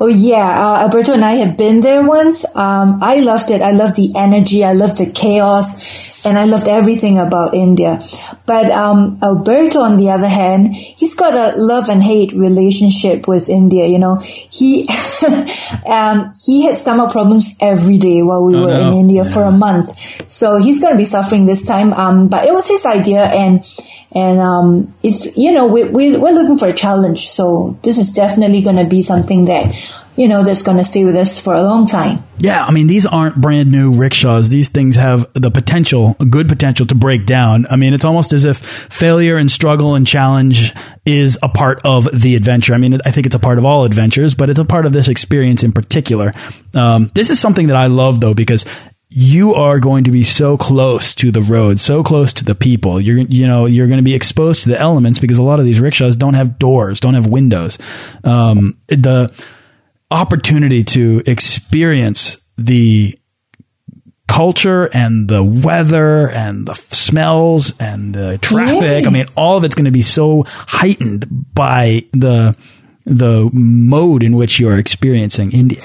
Oh 0.00 0.06
yeah, 0.06 0.46
uh, 0.58 0.82
Alberto 0.82 1.12
and 1.14 1.24
I 1.24 1.32
have 1.34 1.56
been 1.56 1.80
there 1.80 2.06
once. 2.06 2.44
Um, 2.56 3.00
I 3.02 3.20
loved 3.20 3.50
it. 3.50 3.60
I 3.60 3.72
loved 3.72 3.96
the 3.96 4.12
energy. 4.16 4.64
I 4.64 4.72
loved 4.72 4.98
the 4.98 5.10
chaos, 5.10 5.82
and 6.24 6.38
I 6.38 6.44
loved 6.44 6.68
everything 6.68 7.18
about 7.18 7.54
India. 7.54 8.02
But 8.46 8.70
um, 8.70 9.18
Alberto, 9.22 9.80
on 9.80 9.96
the 9.96 10.10
other 10.10 10.28
hand, 10.28 10.74
he's 10.74 11.14
got 11.14 11.34
a 11.34 11.56
love 11.56 11.88
and 11.88 12.02
hate 12.02 12.32
relationship 12.32 13.28
with 13.28 13.48
India. 13.48 13.86
You 13.86 13.98
know, 13.98 14.16
he 14.16 14.88
um, 15.86 16.32
he 16.44 16.64
had 16.64 16.76
stomach 16.76 17.12
problems 17.12 17.56
every 17.60 17.98
day 17.98 18.22
while 18.22 18.44
we 18.44 18.56
oh, 18.56 18.62
were 18.62 18.70
no. 18.70 18.88
in 18.88 18.92
India 18.94 19.24
yeah. 19.24 19.32
for 19.32 19.42
a 19.42 19.52
month. 19.52 19.90
So 20.30 20.56
he's 20.56 20.80
going 20.80 20.92
to 20.92 20.98
be 20.98 21.04
suffering 21.04 21.46
this 21.46 21.66
time. 21.66 21.92
Um, 21.92 22.28
but 22.28 22.46
it 22.46 22.52
was 22.52 22.66
his 22.66 22.84
idea, 22.86 23.24
and 23.24 23.64
and 24.12 24.40
um, 24.40 24.92
it's 25.02 25.36
you 25.36 25.52
know 25.52 25.66
we, 25.66 25.84
we 25.84 26.16
we're 26.16 26.32
looking 26.32 26.58
for 26.58 26.68
a 26.68 26.72
challenge 26.72 27.28
so 27.28 27.78
this 27.82 27.98
is 27.98 28.12
definitely 28.12 28.62
going 28.62 28.76
to 28.76 28.88
be 28.88 29.02
something 29.02 29.44
that 29.44 29.66
you 30.18 30.26
know 30.26 30.42
that's 30.42 30.62
going 30.62 30.76
to 30.76 30.84
stay 30.84 31.04
with 31.04 31.14
us 31.14 31.42
for 31.42 31.54
a 31.54 31.62
long 31.62 31.86
time. 31.86 32.24
Yeah 32.38 32.64
i 32.64 32.72
mean 32.72 32.88
these 32.88 33.06
aren't 33.06 33.36
brand 33.36 33.70
new 33.70 33.94
rickshaws. 33.94 34.48
These 34.48 34.68
things 34.68 34.96
have 34.96 35.26
the 35.34 35.50
potential 35.50 36.14
good 36.14 36.48
potential 36.48 36.86
to 36.86 36.94
break 36.94 37.24
down. 37.24 37.66
I 37.70 37.76
mean 37.76 37.94
it's 37.94 38.04
almost 38.04 38.32
as 38.32 38.44
if 38.44 38.58
failure 38.58 39.36
and 39.36 39.50
struggle 39.50 39.94
and 39.94 40.06
challenge 40.06 40.74
is 41.06 41.38
a 41.42 41.48
part 41.48 41.80
of 41.84 42.08
the 42.12 42.34
adventure. 42.34 42.74
I 42.74 42.78
mean 42.78 42.98
i 43.04 43.12
think 43.12 43.26
it's 43.26 43.36
a 43.36 43.40
part 43.40 43.58
of 43.58 43.64
all 43.64 43.84
adventures 43.84 44.34
but 44.34 44.50
it's 44.50 44.58
a 44.58 44.64
part 44.64 44.86
of 44.86 44.92
this 44.92 45.08
experience 45.08 45.62
in 45.62 45.72
particular. 45.72 46.32
Um, 46.74 47.10
this 47.14 47.30
is 47.30 47.38
something 47.38 47.68
that 47.68 47.76
i 47.76 47.86
love 47.86 48.20
though 48.20 48.34
because 48.34 48.66
you 49.10 49.54
are 49.54 49.78
going 49.78 50.04
to 50.04 50.10
be 50.10 50.22
so 50.22 50.58
close 50.58 51.14
to 51.14 51.30
the 51.30 51.40
road, 51.40 51.78
so 51.78 52.02
close 52.02 52.34
to 52.34 52.44
the 52.44 52.54
people. 52.54 53.00
You're, 53.00 53.16
you 53.16 53.46
know, 53.46 53.64
you're 53.64 53.86
going 53.86 53.98
to 53.98 54.04
be 54.04 54.14
exposed 54.14 54.64
to 54.64 54.68
the 54.68 54.78
elements 54.78 55.18
because 55.18 55.38
a 55.38 55.42
lot 55.42 55.60
of 55.60 55.64
these 55.64 55.80
rickshaws 55.80 56.14
don't 56.14 56.34
have 56.34 56.58
doors, 56.58 57.00
don't 57.00 57.14
have 57.14 57.26
windows. 57.26 57.78
Um, 58.22 58.78
the 58.88 59.32
opportunity 60.10 60.82
to 60.82 61.22
experience 61.26 62.38
the 62.56 63.18
culture 64.26 64.88
and 64.92 65.28
the 65.28 65.42
weather 65.42 66.30
and 66.30 66.66
the 66.66 66.74
smells 66.74 67.78
and 67.80 68.14
the 68.14 68.38
traffic. 68.38 69.06
I 69.06 69.10
mean, 69.10 69.26
all 69.36 69.56
of 69.56 69.64
it's 69.64 69.74
going 69.74 69.86
to 69.86 69.90
be 69.90 70.02
so 70.02 70.44
heightened 70.46 71.26
by 71.54 72.04
the 72.12 72.56
the 73.04 73.48
mode 73.52 74.22
in 74.22 74.36
which 74.36 74.60
you 74.60 74.68
are 74.68 74.78
experiencing 74.78 75.52
India. 75.52 75.82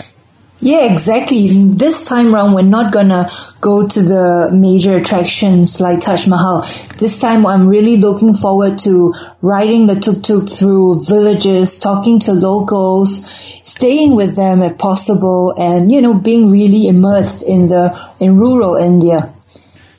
Yeah, 0.60 0.92
exactly. 0.94 1.50
This 1.50 2.06
time 2.06 2.34
around, 2.34 2.54
we're 2.54 2.62
not 2.62 2.94
gonna 2.94 3.30
go 3.60 3.86
to 3.86 4.02
the 4.02 4.50
major 4.54 4.96
attractions 4.96 5.82
like 5.82 6.00
Taj 6.00 6.26
Mahal. 6.28 6.62
This 6.98 7.20
time, 7.20 7.46
I'm 7.46 7.68
really 7.68 7.98
looking 7.98 8.34
forward 8.34 8.80
to 8.80 9.14
riding 9.42 9.88
the 9.88 9.96
tuk-tuk 9.96 10.48
through 10.48 11.04
villages, 11.04 11.78
talking 11.80 12.18
to 12.22 12.34
locals, 12.34 13.26
staying 13.64 14.16
with 14.16 14.38
them 14.38 14.62
if 14.62 14.78
possible, 14.78 15.54
and, 15.58 15.92
you 15.92 16.02
know, 16.02 16.14
being 16.14 16.50
really 16.50 16.88
immersed 16.88 17.48
in 17.48 17.68
the, 17.68 17.94
in 18.20 18.38
rural 18.38 18.76
India. 18.76 19.34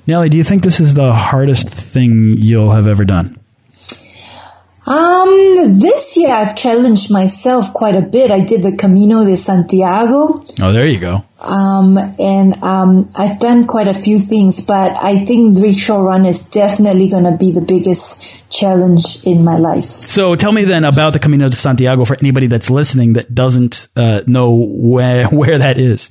Nellie, 0.06 0.30
do 0.30 0.38
you 0.38 0.44
think 0.44 0.62
this 0.62 0.80
is 0.80 0.94
the 0.94 1.12
hardest 1.12 1.68
thing 1.68 2.36
you'll 2.38 2.72
have 2.72 2.86
ever 2.86 3.04
done? 3.04 3.38
Um, 4.86 5.78
this 5.80 6.14
year 6.16 6.30
I've 6.30 6.54
challenged 6.54 7.10
myself 7.10 7.72
quite 7.72 7.96
a 7.96 8.02
bit. 8.02 8.30
I 8.30 8.40
did 8.40 8.62
the 8.62 8.76
Camino 8.76 9.24
de 9.24 9.36
Santiago. 9.36 10.44
Oh, 10.60 10.72
there 10.72 10.86
you 10.86 10.98
go. 10.98 11.24
Um, 11.40 11.96
and 12.18 12.62
um, 12.62 13.08
I've 13.16 13.38
done 13.38 13.66
quite 13.66 13.88
a 13.88 13.94
few 13.94 14.18
things, 14.18 14.66
but 14.66 14.92
I 14.96 15.24
think 15.24 15.56
the 15.56 15.62
Rickshaw 15.62 16.00
Run 16.00 16.26
is 16.26 16.48
definitely 16.50 17.08
going 17.08 17.24
to 17.24 17.36
be 17.36 17.50
the 17.50 17.62
biggest 17.62 18.50
challenge 18.50 19.24
in 19.26 19.42
my 19.42 19.56
life. 19.56 19.84
So 19.84 20.34
tell 20.34 20.52
me 20.52 20.64
then 20.64 20.84
about 20.84 21.14
the 21.14 21.18
Camino 21.18 21.48
de 21.48 21.56
Santiago 21.56 22.04
for 22.04 22.16
anybody 22.20 22.46
that's 22.46 22.68
listening 22.68 23.14
that 23.14 23.34
doesn't 23.34 23.88
uh, 23.96 24.20
know 24.26 24.54
where 24.54 25.26
where 25.28 25.58
that 25.58 25.78
is. 25.78 26.10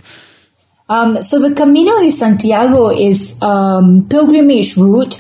Um, 0.90 1.24
so 1.24 1.40
the 1.40 1.56
Camino 1.56 1.92
de 2.02 2.12
Santiago 2.12 2.90
is 2.90 3.42
um, 3.42 4.08
pilgrimage 4.10 4.78
route 4.78 5.20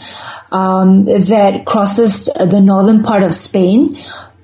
um, 0.54 1.04
that 1.06 1.64
crosses 1.66 2.26
the 2.26 2.62
northern 2.62 3.02
part 3.02 3.24
of 3.24 3.34
Spain. 3.34 3.98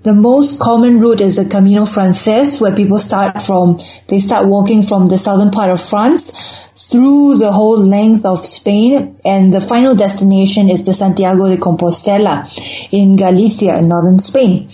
The 0.04 0.14
most 0.14 0.60
common 0.60 1.00
route 1.00 1.22
is 1.22 1.36
the 1.36 1.46
Camino 1.46 1.86
Frances, 1.86 2.60
where 2.60 2.76
people 2.76 2.98
start 2.98 3.42
from, 3.42 3.80
they 4.08 4.20
start 4.20 4.48
walking 4.48 4.82
from 4.82 5.08
the 5.08 5.18
southern 5.18 5.52
part 5.52 5.70
of 5.70 5.80
France 5.80 6.69
through 6.90 7.38
the 7.38 7.52
whole 7.52 7.78
length 7.78 8.26
of 8.26 8.40
Spain, 8.40 9.16
and 9.24 9.54
the 9.54 9.62
final 9.62 9.94
destination 9.94 10.70
is 10.70 10.84
the 10.84 10.94
Santiago 10.94 11.48
de 11.48 11.58
Compostela 11.58 12.44
in 12.92 13.16
Galicia, 13.16 13.78
in 13.78 13.88
northern 13.88 14.18
Spain. 14.18 14.68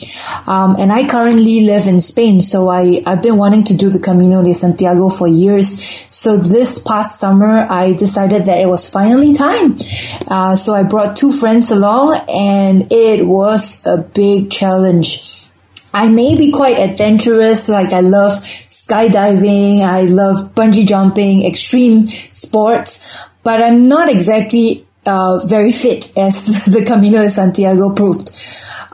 Um, 0.47 0.77
and 0.79 0.93
I 0.93 1.07
currently 1.07 1.65
live 1.65 1.87
in 1.87 1.99
Spain, 1.99 2.41
so 2.41 2.69
I, 2.69 3.03
I've 3.05 3.21
been 3.21 3.37
wanting 3.37 3.65
to 3.65 3.75
do 3.75 3.89
the 3.89 3.99
Camino 3.99 4.43
de 4.43 4.53
Santiago 4.53 5.09
for 5.09 5.27
years. 5.27 5.81
So 6.09 6.37
this 6.37 6.81
past 6.81 7.19
summer, 7.19 7.67
I 7.69 7.93
decided 7.93 8.45
that 8.45 8.59
it 8.59 8.67
was 8.67 8.89
finally 8.89 9.33
time. 9.33 9.75
Uh, 10.27 10.55
so 10.55 10.73
I 10.73 10.83
brought 10.83 11.17
two 11.17 11.31
friends 11.31 11.69
along, 11.71 12.17
and 12.29 12.91
it 12.91 13.25
was 13.25 13.85
a 13.85 13.97
big 13.97 14.49
challenge. 14.49 15.44
I 15.95 16.09
may 16.09 16.35
be 16.35 16.51
quite 16.51 16.77
adventurous, 16.77 17.69
like 17.69 17.93
I 17.93 18.01
love 18.01 18.33
skydiving, 18.67 19.79
I 19.79 20.01
love 20.01 20.53
bungee 20.53 20.85
jumping, 20.85 21.45
extreme 21.45 22.09
sports, 22.33 23.09
but 23.43 23.61
I'm 23.61 23.87
not 23.87 24.09
exactly 24.09 24.85
uh, 25.05 25.39
very 25.45 25.71
fit, 25.71 26.11
as 26.17 26.65
the 26.65 26.83
Camino 26.83 27.21
de 27.21 27.29
Santiago 27.29 27.93
proved. 27.93 28.29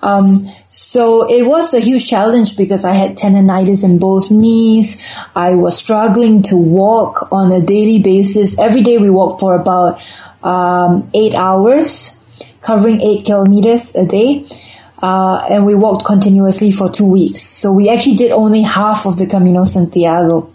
Um, 0.03 0.47
so 0.69 1.27
it 1.27 1.41
was 1.43 1.73
a 1.73 1.79
huge 1.79 2.07
challenge 2.07 2.55
because 2.55 2.85
I 2.85 2.93
had 2.93 3.17
tendonitis 3.17 3.83
in 3.83 3.97
both 3.97 4.29
knees. 4.29 5.03
I 5.35 5.55
was 5.55 5.75
struggling 5.75 6.43
to 6.43 6.55
walk 6.55 7.31
on 7.31 7.51
a 7.51 7.65
daily 7.65 7.97
basis. 7.97 8.59
Every 8.59 8.83
day 8.83 8.99
we 8.99 9.09
walked 9.09 9.39
for 9.39 9.59
about 9.59 9.99
um, 10.43 11.09
eight 11.15 11.33
hours, 11.33 12.19
covering 12.61 13.01
eight 13.01 13.25
kilometers 13.25 13.95
a 13.95 14.05
day 14.05 14.45
uh, 15.01 15.45
and 15.49 15.65
we 15.65 15.75
walked 15.75 16.05
continuously 16.05 16.71
for 16.71 16.89
two 16.89 17.09
weeks. 17.09 17.41
So 17.41 17.73
we 17.73 17.89
actually 17.89 18.15
did 18.15 18.31
only 18.31 18.61
half 18.61 19.05
of 19.05 19.17
the 19.17 19.27
Camino 19.27 19.63
Santiago. 19.63 20.53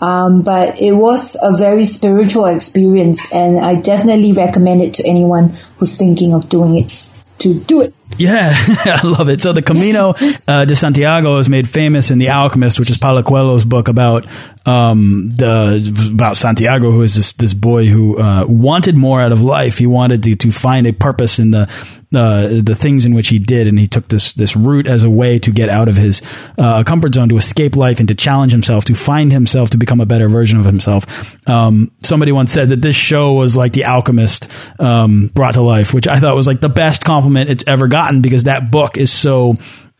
Um, 0.00 0.42
but 0.42 0.80
it 0.80 0.92
was 0.92 1.36
a 1.42 1.56
very 1.56 1.84
spiritual 1.84 2.46
experience, 2.46 3.32
and 3.32 3.58
I 3.58 3.74
definitely 3.80 4.32
recommend 4.32 4.80
it 4.80 4.94
to 4.94 5.06
anyone 5.06 5.54
who's 5.78 5.96
thinking 5.96 6.34
of 6.34 6.48
doing 6.48 6.78
it 6.78 7.08
to 7.38 7.58
do 7.60 7.82
it. 7.82 7.94
Yeah, 8.16 8.50
I 8.56 9.06
love 9.06 9.28
it. 9.28 9.42
So 9.42 9.52
the 9.52 9.62
Camino 9.62 10.14
uh, 10.48 10.64
de 10.64 10.76
Santiago 10.76 11.38
is 11.38 11.48
made 11.48 11.68
famous 11.68 12.10
in 12.10 12.18
The 12.18 12.30
Alchemist, 12.30 12.78
which 12.78 12.90
is 12.90 12.98
Paulo 12.98 13.22
Coelho's 13.22 13.64
book 13.64 13.88
about 13.88 14.26
um, 14.68 15.30
the 15.30 16.10
about 16.12 16.36
Santiago, 16.36 16.90
who 16.90 17.00
is 17.00 17.14
this 17.14 17.32
this 17.32 17.54
boy 17.54 17.86
who 17.86 18.18
uh, 18.18 18.44
wanted 18.46 18.96
more 18.96 19.22
out 19.22 19.32
of 19.32 19.40
life. 19.40 19.78
He 19.78 19.86
wanted 19.86 20.22
to, 20.24 20.36
to 20.36 20.50
find 20.50 20.86
a 20.86 20.92
purpose 20.92 21.38
in 21.38 21.52
the 21.52 21.70
uh, 22.14 22.48
the 22.62 22.74
things 22.74 23.06
in 23.06 23.14
which 23.14 23.28
he 23.28 23.38
did, 23.38 23.66
and 23.66 23.78
he 23.78 23.86
took 23.86 24.08
this 24.08 24.34
this 24.34 24.54
route 24.54 24.86
as 24.86 25.02
a 25.02 25.08
way 25.08 25.38
to 25.38 25.50
get 25.50 25.70
out 25.70 25.88
of 25.88 25.96
his 25.96 26.20
uh, 26.58 26.84
comfort 26.84 27.14
zone, 27.14 27.30
to 27.30 27.38
escape 27.38 27.76
life, 27.76 27.98
and 27.98 28.08
to 28.08 28.14
challenge 28.14 28.52
himself, 28.52 28.84
to 28.84 28.94
find 28.94 29.32
himself, 29.32 29.70
to 29.70 29.78
become 29.78 30.02
a 30.02 30.06
better 30.06 30.28
version 30.28 30.58
of 30.58 30.66
himself. 30.66 31.48
Um, 31.48 31.90
somebody 32.02 32.32
once 32.32 32.52
said 32.52 32.68
that 32.68 32.82
this 32.82 32.96
show 32.96 33.32
was 33.34 33.56
like 33.56 33.72
The 33.72 33.86
Alchemist 33.86 34.48
um, 34.78 35.28
brought 35.28 35.54
to 35.54 35.62
life, 35.62 35.94
which 35.94 36.06
I 36.06 36.20
thought 36.20 36.34
was 36.36 36.46
like 36.46 36.60
the 36.60 36.68
best 36.68 37.04
compliment 37.04 37.48
it's 37.48 37.64
ever 37.66 37.88
gotten 37.88 38.20
because 38.20 38.44
that 38.44 38.70
book 38.70 38.98
is 38.98 39.10
so 39.10 39.54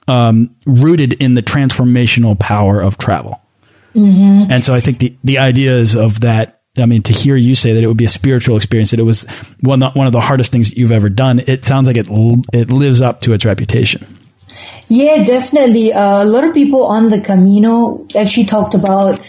um, 0.07 0.55
rooted 0.67 1.15
in 1.15 1.33
the 1.33 1.43
transformational 1.43 2.39
power 2.39 2.83
of 2.83 2.99
travel. 2.99 3.41
Mm 3.95 4.15
-hmm. 4.15 4.53
And 4.53 4.65
so 4.65 4.77
I 4.77 4.81
think 4.81 4.99
the 4.99 5.17
the 5.25 5.39
ideas 5.49 5.97
of 5.97 6.21
that 6.21 6.59
I 6.77 6.87
mean, 6.87 7.03
to 7.03 7.13
hear 7.13 7.37
you 7.37 7.55
say 7.55 7.73
that 7.73 7.83
it 7.83 7.87
would 7.87 7.97
be 7.97 8.05
a 8.05 8.11
spiritual 8.11 8.57
experience, 8.57 8.91
that 8.91 9.01
it 9.01 9.05
was 9.05 9.27
one 9.61 9.83
one 9.83 10.07
of 10.07 10.13
the 10.13 10.21
hardest 10.21 10.53
things 10.53 10.75
you've 10.77 10.93
ever 10.93 11.09
done, 11.09 11.41
it 11.47 11.65
sounds 11.65 11.87
like 11.87 11.97
it 11.97 12.09
it 12.53 12.71
lives 12.71 13.01
up 13.01 13.21
to 13.21 13.33
its 13.33 13.45
reputation. 13.45 14.07
Yeah, 14.89 15.25
definitely. 15.25 15.93
Uh, 15.93 16.23
a 16.23 16.25
lot 16.25 16.45
of 16.45 16.55
people 16.55 16.87
on 16.87 17.09
the 17.09 17.21
Camino 17.21 18.07
actually 18.17 18.47
talked 18.47 18.75
about, 18.75 19.21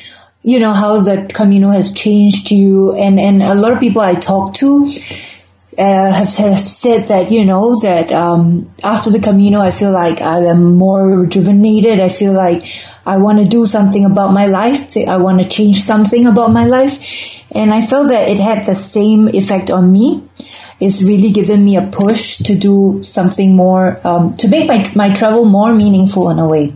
you 0.42 0.60
know, 0.60 0.72
how 0.72 1.02
the 1.02 1.30
Camino 1.34 1.70
has 1.70 1.92
changed 1.92 2.52
you, 2.52 2.96
and 2.96 3.20
and 3.20 3.42
a 3.42 3.56
lot 3.56 3.74
of 3.74 3.80
people 3.80 4.02
I 4.02 4.16
talked 4.16 4.58
to. 4.58 4.90
Uh, 5.78 6.12
have, 6.12 6.36
have 6.36 6.60
said 6.60 7.08
that 7.08 7.32
you 7.32 7.46
know 7.46 7.80
that 7.80 8.12
um, 8.12 8.70
after 8.84 9.10
the 9.12 9.20
Camino, 9.20 9.62
I 9.62 9.72
feel 9.72 9.94
like 9.94 10.20
I 10.20 10.40
am 10.44 10.76
more 10.76 11.18
rejuvenated. 11.18 12.02
I 12.02 12.10
feel 12.10 12.34
like 12.34 12.66
I 13.10 13.18
want 13.18 13.40
to 13.40 13.46
do 13.46 13.66
something 13.66 14.06
about 14.06 14.34
my 14.34 14.46
life. 14.46 14.96
I 14.96 15.18
want 15.18 15.42
to 15.42 15.50
change 15.50 15.82
something 15.82 16.28
about 16.28 16.52
my 16.52 16.66
life. 16.66 17.44
And 17.56 17.74
I 17.74 17.82
felt 17.82 18.10
that 18.10 18.30
it 18.30 18.40
had 18.40 18.68
the 18.68 18.76
same 18.76 19.28
effect 19.30 19.72
on 19.72 19.92
me. 19.92 20.24
It's 20.80 21.02
really 21.02 21.32
given 21.32 21.66
me 21.66 21.76
a 21.76 21.88
push 21.88 22.38
to 22.38 22.56
do 22.56 23.02
something 23.02 23.56
more, 23.56 24.00
um, 24.06 24.34
to 24.34 24.48
make 24.48 24.68
my, 24.68 24.86
my 24.96 25.12
travel 25.12 25.46
more 25.46 25.74
meaningful 25.74 26.30
in 26.30 26.38
a 26.38 26.48
way. 26.48 26.68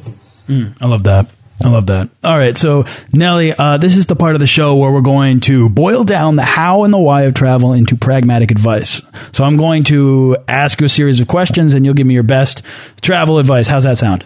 Mm, 0.48 0.76
I 0.82 0.88
love 0.88 1.04
that. 1.04 1.30
I 1.64 1.70
love 1.70 1.86
that. 1.86 2.10
All 2.24 2.38
right. 2.38 2.58
So, 2.58 2.86
Nellie, 3.14 3.54
uh, 3.54 3.78
this 3.78 3.96
is 3.96 4.08
the 4.08 4.16
part 4.16 4.34
of 4.34 4.40
the 4.40 4.48
show 4.48 4.76
where 4.76 4.92
we're 4.92 5.02
going 5.02 5.40
to 5.42 5.70
boil 5.70 6.04
down 6.04 6.36
the 6.36 6.44
how 6.44 6.84
and 6.84 6.92
the 6.92 6.98
why 6.98 7.22
of 7.22 7.36
travel 7.36 7.74
into 7.74 7.96
pragmatic 7.96 8.50
advice. 8.50 9.02
So, 9.32 9.44
I'm 9.44 9.56
going 9.56 9.84
to 9.86 10.36
ask 10.48 10.82
you 10.82 10.86
a 10.86 10.90
series 10.90 11.20
of 11.20 11.28
questions 11.28 11.76
and 11.76 11.86
you'll 11.86 11.94
give 11.94 12.08
me 12.08 12.16
your 12.16 12.24
best 12.24 12.64
travel 13.02 13.38
advice. 13.38 13.68
How's 13.68 13.84
that 13.84 14.00
sound? 14.00 14.26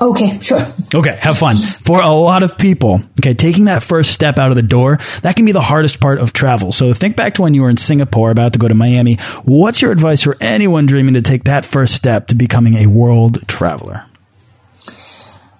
Okay, 0.00 0.38
sure. 0.40 0.60
Okay, 0.94 1.16
have 1.20 1.38
fun. 1.38 1.56
For 1.56 2.00
a 2.00 2.10
lot 2.10 2.42
of 2.42 2.56
people, 2.56 3.02
okay, 3.18 3.34
taking 3.34 3.64
that 3.64 3.82
first 3.82 4.12
step 4.12 4.38
out 4.38 4.50
of 4.50 4.56
the 4.56 4.62
door, 4.62 4.98
that 5.22 5.34
can 5.34 5.44
be 5.44 5.52
the 5.52 5.60
hardest 5.60 6.00
part 6.00 6.18
of 6.18 6.32
travel. 6.32 6.70
So 6.70 6.94
think 6.94 7.16
back 7.16 7.34
to 7.34 7.42
when 7.42 7.54
you 7.54 7.62
were 7.62 7.70
in 7.70 7.76
Singapore 7.76 8.30
about 8.30 8.52
to 8.52 8.58
go 8.58 8.68
to 8.68 8.74
Miami. 8.74 9.16
What's 9.44 9.82
your 9.82 9.90
advice 9.90 10.22
for 10.22 10.36
anyone 10.40 10.86
dreaming 10.86 11.14
to 11.14 11.22
take 11.22 11.44
that 11.44 11.64
first 11.64 11.94
step 11.94 12.28
to 12.28 12.36
becoming 12.36 12.74
a 12.74 12.86
world 12.86 13.46
traveler? 13.48 14.04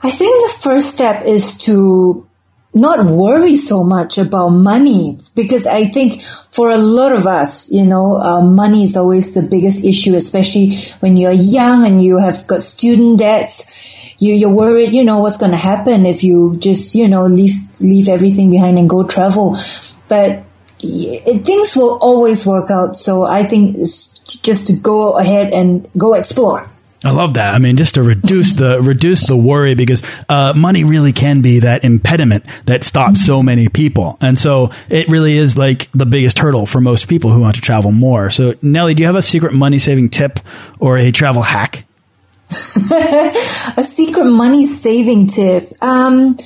I 0.02 0.10
think 0.10 0.42
the 0.42 0.58
first 0.60 0.94
step 0.94 1.24
is 1.24 1.58
to 1.60 2.28
not 2.74 3.04
worry 3.06 3.56
so 3.56 3.82
much 3.82 4.18
about 4.18 4.50
money 4.50 5.18
because 5.34 5.66
I 5.66 5.86
think 5.86 6.22
for 6.52 6.70
a 6.70 6.76
lot 6.76 7.12
of 7.12 7.26
us, 7.26 7.72
you 7.72 7.84
know, 7.84 8.18
uh, 8.18 8.42
money 8.42 8.84
is 8.84 8.96
always 8.96 9.34
the 9.34 9.42
biggest 9.42 9.84
issue, 9.84 10.14
especially 10.14 10.76
when 11.00 11.16
you're 11.16 11.32
young 11.32 11.84
and 11.84 12.02
you 12.02 12.18
have 12.18 12.46
got 12.46 12.62
student 12.62 13.18
debts 13.18 13.72
you, 14.18 14.34
you're 14.34 14.52
worried, 14.52 14.94
you 14.94 15.04
know, 15.04 15.18
what's 15.20 15.36
going 15.36 15.52
to 15.52 15.58
happen 15.58 16.06
if 16.06 16.24
you 16.24 16.56
just, 16.58 16.94
you 16.94 17.08
know, 17.08 17.26
leave, 17.26 17.54
leave 17.80 18.08
everything 18.08 18.50
behind 18.50 18.78
and 18.78 18.88
go 18.88 19.04
travel. 19.06 19.56
But 20.08 20.44
it, 20.80 21.44
things 21.44 21.76
will 21.76 21.98
always 22.00 22.46
work 22.46 22.70
out. 22.70 22.96
So 22.96 23.24
I 23.24 23.44
think 23.44 23.76
it's 23.76 24.18
just 24.42 24.66
to 24.68 24.74
go 24.80 25.18
ahead 25.18 25.52
and 25.52 25.88
go 25.96 26.14
explore. 26.14 26.68
I 27.04 27.12
love 27.12 27.34
that. 27.34 27.54
I 27.54 27.58
mean, 27.58 27.76
just 27.76 27.94
to 27.94 28.02
reduce 28.02 28.54
the 28.54 28.82
reduce 28.82 29.28
the 29.28 29.36
worry 29.36 29.76
because 29.76 30.02
uh, 30.28 30.52
money 30.54 30.82
really 30.82 31.12
can 31.12 31.42
be 31.42 31.60
that 31.60 31.84
impediment 31.84 32.44
that 32.66 32.82
stops 32.82 33.24
so 33.24 33.40
many 33.40 33.68
people, 33.68 34.18
and 34.20 34.36
so 34.36 34.72
it 34.88 35.08
really 35.08 35.36
is 35.36 35.56
like 35.56 35.88
the 35.92 36.06
biggest 36.06 36.40
hurdle 36.40 36.66
for 36.66 36.80
most 36.80 37.06
people 37.06 37.30
who 37.30 37.40
want 37.40 37.54
to 37.54 37.60
travel 37.60 37.92
more. 37.92 38.30
So, 38.30 38.54
Nellie, 38.62 38.94
do 38.94 39.04
you 39.04 39.06
have 39.06 39.14
a 39.14 39.22
secret 39.22 39.52
money 39.52 39.78
saving 39.78 40.10
tip 40.10 40.40
or 40.80 40.98
a 40.98 41.12
travel 41.12 41.42
hack? 41.42 41.84
a 43.76 43.84
secret 43.84 44.24
money 44.24 44.64
saving 44.64 45.26
tip. 45.26 45.72
Um, 45.82 46.38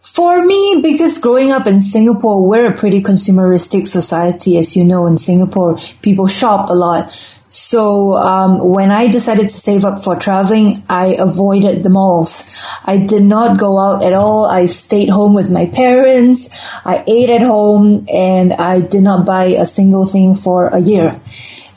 for 0.00 0.44
me, 0.44 0.80
because 0.82 1.18
growing 1.18 1.50
up 1.50 1.66
in 1.66 1.80
Singapore, 1.80 2.46
we're 2.46 2.72
a 2.72 2.76
pretty 2.76 3.00
consumeristic 3.00 3.86
society. 3.86 4.58
As 4.58 4.76
you 4.76 4.84
know, 4.84 5.06
in 5.06 5.16
Singapore, 5.16 5.78
people 6.02 6.26
shop 6.26 6.68
a 6.68 6.74
lot. 6.74 7.10
So 7.48 8.14
um, 8.14 8.58
when 8.58 8.90
I 8.90 9.08
decided 9.08 9.42
to 9.44 9.48
save 9.48 9.84
up 9.84 9.98
for 9.98 10.16
traveling, 10.16 10.76
I 10.88 11.16
avoided 11.18 11.82
the 11.82 11.90
malls. 11.90 12.62
I 12.84 12.98
did 12.98 13.24
not 13.24 13.58
go 13.58 13.78
out 13.78 14.04
at 14.04 14.12
all. 14.12 14.46
I 14.46 14.66
stayed 14.66 15.08
home 15.08 15.34
with 15.34 15.50
my 15.50 15.66
parents. 15.66 16.54
I 16.84 17.02
ate 17.06 17.30
at 17.30 17.42
home, 17.42 18.06
and 18.12 18.52
I 18.52 18.80
did 18.80 19.02
not 19.02 19.26
buy 19.26 19.44
a 19.44 19.64
single 19.64 20.04
thing 20.04 20.34
for 20.34 20.68
a 20.68 20.80
year. 20.80 21.12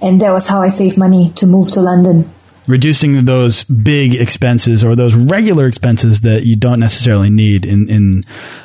And 0.02 0.20
that 0.22 0.32
was 0.32 0.48
how 0.48 0.62
I 0.62 0.68
saved 0.70 0.98
money 0.98 1.32
to 1.36 1.48
move 1.48 1.72
to 1.72 1.82
London 1.82 2.30
reducing 2.68 3.26
those 3.26 3.64
big 3.64 4.16
expenses 4.16 4.84
or 4.84 4.96
those 4.96 5.16
regular 5.16 5.68
expenses 5.68 6.22
that 6.22 6.44
you 6.44 6.56
don't 6.56 6.80
necessarily 6.80 7.30
need 7.30 7.66
in 7.66 7.90
in 7.90 8.24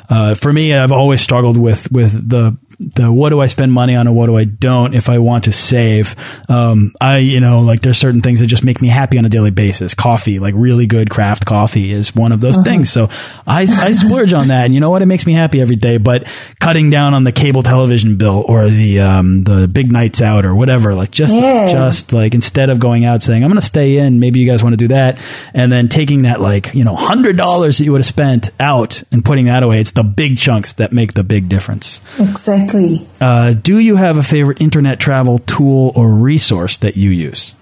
uh, 0.09 0.35
for 0.35 0.53
me 0.53 0.73
I've 0.73 0.91
always 0.91 1.21
struggled 1.21 1.57
with 1.57 1.91
with 1.91 2.29
the 2.29 2.57
the 2.79 3.11
what 3.11 3.29
do 3.29 3.41
I 3.41 3.47
spend 3.47 3.73
money 3.73 3.95
on 3.95 4.07
and 4.07 4.15
what 4.15 4.27
do 4.27 4.37
I 4.37 4.45
don't 4.45 4.93
if 4.93 5.09
I 5.09 5.19
want 5.19 5.43
to 5.45 5.51
save. 5.51 6.15
Um, 6.47 6.93
I, 7.01 7.17
you 7.17 7.41
know, 7.41 7.59
like 7.59 7.81
there's 7.81 7.97
certain 7.97 8.21
things 8.21 8.39
that 8.39 8.47
just 8.47 8.63
make 8.63 8.81
me 8.81 8.87
happy 8.87 9.17
on 9.17 9.25
a 9.25 9.29
daily 9.29 9.51
basis. 9.51 9.93
Coffee, 9.93 10.39
like 10.39 10.53
really 10.55 10.87
good 10.87 11.09
craft 11.09 11.45
coffee 11.45 11.91
is 11.91 12.15
one 12.15 12.31
of 12.31 12.39
those 12.39 12.57
uh 12.57 12.61
-huh. 12.61 12.63
things. 12.63 12.89
So 12.89 13.09
I, 13.45 13.61
I 13.63 13.91
splurge 13.91 14.33
on 14.33 14.47
that. 14.47 14.65
And 14.65 14.73
you 14.73 14.79
know 14.79 14.91
what? 14.91 15.01
It 15.01 15.07
makes 15.07 15.25
me 15.25 15.33
happy 15.33 15.59
every 15.61 15.75
day, 15.75 15.97
but 15.97 16.23
cutting 16.59 16.89
down 16.89 17.13
on 17.13 17.23
the 17.25 17.31
cable 17.31 17.63
television 17.63 18.15
bill 18.15 18.43
or 18.47 18.69
the, 18.69 19.01
um, 19.01 19.43
the 19.43 19.67
big 19.67 19.91
nights 19.91 20.21
out 20.21 20.45
or 20.45 20.55
whatever, 20.55 20.95
like 20.95 21.11
just, 21.11 21.35
yeah. 21.35 21.67
just 21.67 22.13
like 22.13 22.35
instead 22.35 22.69
of 22.69 22.79
going 22.79 23.05
out 23.05 23.21
saying, 23.21 23.43
I'm 23.43 23.49
going 23.49 23.61
to 23.61 23.65
stay 23.65 23.97
in, 23.97 24.19
maybe 24.19 24.39
you 24.39 24.49
guys 24.51 24.63
want 24.63 24.79
to 24.79 24.87
do 24.87 24.93
that. 24.95 25.17
And 25.53 25.71
then 25.71 25.87
taking 25.89 26.23
that 26.23 26.39
like, 26.39 26.73
you 26.73 26.83
know, 26.83 26.95
hundred 26.95 27.35
dollars 27.35 27.77
that 27.77 27.83
you 27.83 27.91
would 27.91 28.01
have 28.01 28.13
spent 28.13 28.51
out 28.59 29.03
and 29.11 29.23
putting 29.23 29.47
that 29.47 29.63
away. 29.63 29.81
It's 29.81 29.91
the 29.91 30.03
big 30.03 30.37
chunks 30.37 30.73
that 30.73 30.91
make 30.91 31.11
the 31.13 31.23
big 31.23 31.49
difference. 31.49 32.01
Exactly. 32.19 32.68
Exactly. 32.69 33.07
Uh, 33.21 33.53
do 33.53 33.79
you 33.79 33.95
have 33.95 34.17
a 34.17 34.23
favorite 34.23 34.61
internet 34.61 34.99
travel 34.99 35.39
tool 35.39 35.91
or 35.95 36.13
resource 36.13 36.77
that 36.77 36.97
you 36.97 37.09
use? 37.09 37.55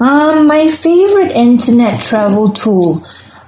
Um, 0.00 0.46
my 0.46 0.68
favorite 0.68 1.32
internet 1.32 2.00
travel 2.00 2.50
tool. 2.50 3.00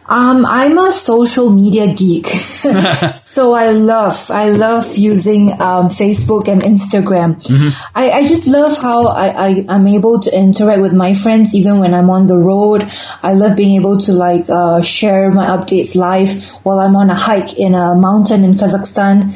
Um, 0.07 0.45
I'm 0.45 0.77
a 0.77 0.91
social 0.91 1.51
media 1.51 1.95
geek, 1.95 2.27
so 3.15 3.55
I 3.55 3.69
love 3.69 4.29
I 4.29 4.49
love 4.49 4.97
using 4.97 5.53
um, 5.53 5.87
Facebook 5.87 6.49
and 6.49 6.61
Instagram. 6.63 7.37
Mm-hmm. 7.47 7.69
I, 7.95 8.11
I 8.11 8.27
just 8.27 8.49
love 8.49 8.77
how 8.83 9.07
I, 9.07 9.29
I 9.29 9.65
I'm 9.69 9.87
able 9.87 10.19
to 10.19 10.37
interact 10.37 10.83
with 10.83 10.93
my 10.93 11.15
friends 11.15 11.55
even 11.55 11.79
when 11.79 11.95
I'm 11.95 12.11
on 12.11 12.27
the 12.27 12.35
road. 12.35 12.91
I 13.23 13.35
love 13.35 13.57
being 13.57 13.79
able 13.79 13.99
to 13.99 14.13
like 14.13 14.51
uh, 14.51 14.83
share 14.83 15.31
my 15.31 15.47
updates 15.47 15.95
live 15.95 16.45
while 16.65 16.81
I'm 16.81 16.97
on 16.97 17.09
a 17.11 17.15
hike 17.15 17.57
in 17.57 17.75
a 17.75 17.95
mountain 17.95 18.43
in 18.43 18.55
Kazakhstan. 18.55 19.33